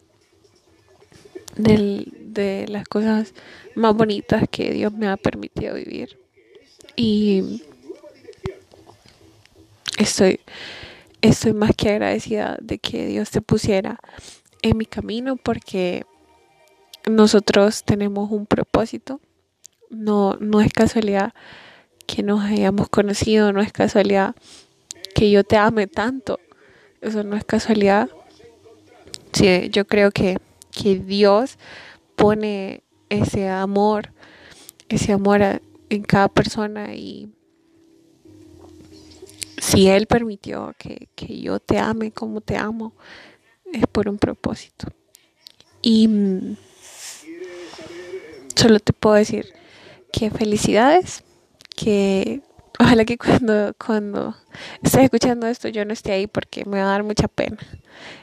de 2.33 2.67
las 2.69 2.87
cosas 2.87 3.35
más 3.75 3.95
bonitas 3.95 4.45
que 4.51 4.73
Dios 4.73 4.93
me 4.93 5.09
ha 5.09 5.17
permitido 5.17 5.75
vivir. 5.75 6.19
Y 6.97 7.63
estoy, 9.99 10.41
estoy 11.21 11.53
más 11.53 11.73
que 11.77 11.91
agradecida 11.91 12.57
de 12.61 12.79
que 12.79 13.07
Dios 13.07 13.31
te 13.31 13.41
pusiera 13.41 13.99
en 14.63 14.77
mi 14.77 14.87
camino 14.87 15.37
porque 15.37 16.05
nosotros 17.09 17.85
tenemos 17.85 18.31
un 18.31 18.47
propósito. 18.47 19.21
No, 19.91 20.37
no 20.41 20.61
es 20.61 20.73
casualidad 20.73 21.33
que 22.07 22.23
nos 22.23 22.43
hayamos 22.45 22.89
conocido, 22.89 23.53
no 23.53 23.61
es 23.61 23.73
casualidad 23.73 24.35
que 25.15 25.31
yo 25.31 25.45
te 25.45 25.57
ame 25.57 25.87
tanto. 25.87 26.41
Eso 27.01 27.23
no 27.23 27.37
es 27.37 27.45
casualidad. 27.45 28.09
Sí, 29.33 29.69
yo 29.71 29.87
creo 29.87 30.11
que, 30.11 30.39
que 30.71 30.97
Dios 30.97 31.59
pone 32.19 32.83
ese 33.09 33.49
amor, 33.49 34.13
ese 34.89 35.13
amor 35.13 35.41
en 35.89 36.03
cada 36.03 36.29
persona 36.29 36.95
y 36.95 37.33
si 39.59 39.89
Él 39.89 40.07
permitió 40.07 40.75
que, 40.79 41.09
que, 41.15 41.41
yo 41.41 41.61
te 41.61 41.79
ame 41.79 42.11
como 42.11 42.41
te 42.41 42.57
amo, 42.57 42.93
es 43.73 43.87
por 43.87 44.09
un 44.09 44.19
propósito. 44.19 44.89
Y 45.81 46.09
mm, 46.09 46.57
solo 48.55 48.81
te 48.81 48.93
puedo 48.93 49.15
decir 49.15 49.55
que 50.13 50.31
felicidades, 50.31 51.23
que 51.77 52.43
ojalá 52.79 53.05
que 53.05 53.17
cuando, 53.17 53.75
cuando 53.75 54.37
estés 54.83 55.05
escuchando 55.05 55.47
esto 55.47 55.69
yo 55.69 55.85
no 55.85 55.93
esté 55.93 56.13
ahí 56.13 56.27
porque 56.27 56.65
me 56.65 56.79
va 56.79 56.89
a 56.89 56.93
dar 56.93 57.05
mucha 57.05 57.29
pena. 57.29 57.59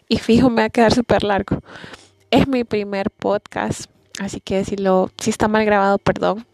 Y 0.10 0.18
fijo, 0.18 0.50
me 0.50 0.62
va 0.62 0.66
a 0.66 0.70
quedar 0.70 0.94
súper 0.94 1.24
largo. 1.24 1.62
Es 2.32 2.48
mi 2.48 2.64
primer 2.64 3.12
podcast, 3.12 3.90
así 4.20 4.42
que 4.42 4.66
si, 4.66 4.76
lo, 4.76 5.12
si 5.18 5.30
está 5.30 5.48
mal 5.48 5.66
grabado, 5.66 5.98
perdón. 5.98 6.46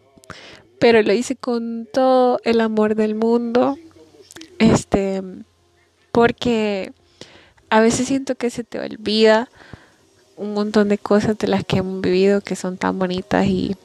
Pero 0.78 1.02
lo 1.02 1.12
hice 1.12 1.36
con 1.36 1.88
todo 1.92 2.40
el 2.44 2.60
amor 2.60 2.94
del 2.94 3.14
mundo. 3.14 3.76
Este, 4.58 5.22
porque 6.12 6.92
a 7.70 7.80
veces 7.80 8.06
siento 8.06 8.34
que 8.34 8.50
se 8.50 8.64
te 8.64 8.78
olvida 8.78 9.48
un 10.36 10.54
montón 10.54 10.88
de 10.88 10.98
cosas 10.98 11.38
de 11.38 11.48
las 11.48 11.64
que 11.64 11.78
hemos 11.78 12.00
vivido 12.00 12.40
que 12.40 12.56
son 12.56 12.76
tan 12.76 12.98
bonitas 12.98 13.46
y 13.46 13.76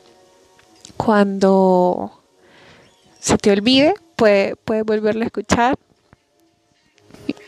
cuando 0.97 2.21
se 3.19 3.38
te 3.38 3.52
olvide, 3.52 3.93
puedes 4.15 4.56
puede 4.63 4.84
volverlo 4.84 5.23
a 5.23 5.28
escuchar 5.28 5.78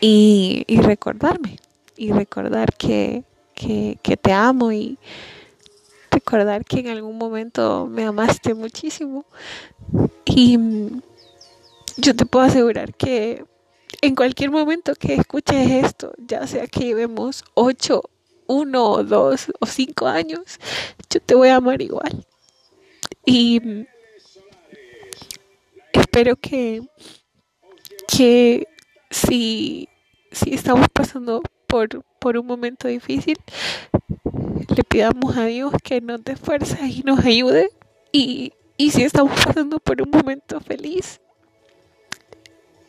y, 0.01 0.63
y 0.67 0.81
recordarme, 0.81 1.57
y 1.97 2.11
recordar 2.11 2.73
que, 2.75 3.23
que, 3.59 4.17
te 4.17 4.31
amo 4.31 4.71
y 4.71 4.97
recordar 6.09 6.63
que 6.63 6.79
en 6.79 6.87
algún 6.87 7.17
momento 7.17 7.87
me 7.87 8.05
amaste 8.05 8.53
muchísimo. 8.53 9.25
Y 10.25 10.57
yo 11.97 12.15
te 12.15 12.25
puedo 12.25 12.45
asegurar 12.45 12.93
que 12.93 13.43
en 14.01 14.15
cualquier 14.15 14.51
momento 14.51 14.93
que 14.95 15.15
escuches 15.15 15.69
esto, 15.85 16.13
ya 16.17 16.47
sea 16.47 16.67
que 16.67 16.85
llevemos 16.85 17.43
ocho, 17.53 18.03
uno 18.47 18.91
o 18.91 19.03
dos 19.03 19.51
o 19.59 19.65
cinco 19.65 20.07
años, 20.07 20.59
yo 21.09 21.19
te 21.19 21.35
voy 21.35 21.49
a 21.49 21.57
amar 21.57 21.81
igual. 21.81 22.25
Y 23.25 23.85
espero 25.91 26.35
que, 26.37 26.81
que 28.07 28.67
si, 29.11 29.89
si 30.31 30.53
estamos 30.53 30.87
pasando 30.93 31.41
por, 31.67 32.03
por 32.19 32.37
un 32.37 32.45
momento 32.45 32.87
difícil, 32.87 33.37
le 34.75 34.83
pidamos 34.83 35.37
a 35.37 35.45
Dios 35.45 35.73
que 35.83 36.01
nos 36.01 36.23
dé 36.23 36.35
fuerza 36.35 36.85
y 36.85 37.01
nos 37.03 37.25
ayude 37.25 37.69
y, 38.11 38.53
Y 38.77 38.91
si 38.91 39.03
estamos 39.03 39.33
pasando 39.43 39.79
por 39.79 40.01
un 40.01 40.09
momento 40.09 40.61
feliz, 40.61 41.19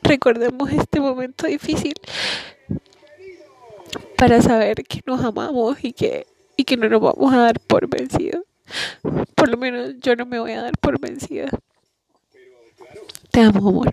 recordemos 0.02 0.70
este 0.70 1.00
momento 1.00 1.46
difícil 1.46 1.94
para 4.16 4.40
saber 4.40 4.84
que 4.84 5.00
nos 5.04 5.24
amamos 5.24 5.82
y 5.82 5.92
que, 5.92 6.26
y 6.56 6.64
que 6.64 6.76
no 6.76 6.88
nos 6.88 7.00
vamos 7.00 7.32
a 7.34 7.38
dar 7.38 7.58
por 7.58 7.88
vencidos. 7.88 8.44
Por 9.34 9.48
lo 9.48 9.56
menos 9.56 9.94
yo 10.00 10.14
no 10.14 10.26
me 10.26 10.38
voy 10.38 10.52
a 10.52 10.62
dar 10.62 10.78
por 10.78 11.00
vencida. 11.00 11.48
Te 13.30 13.40
amo, 13.40 13.68
amor. 13.68 13.90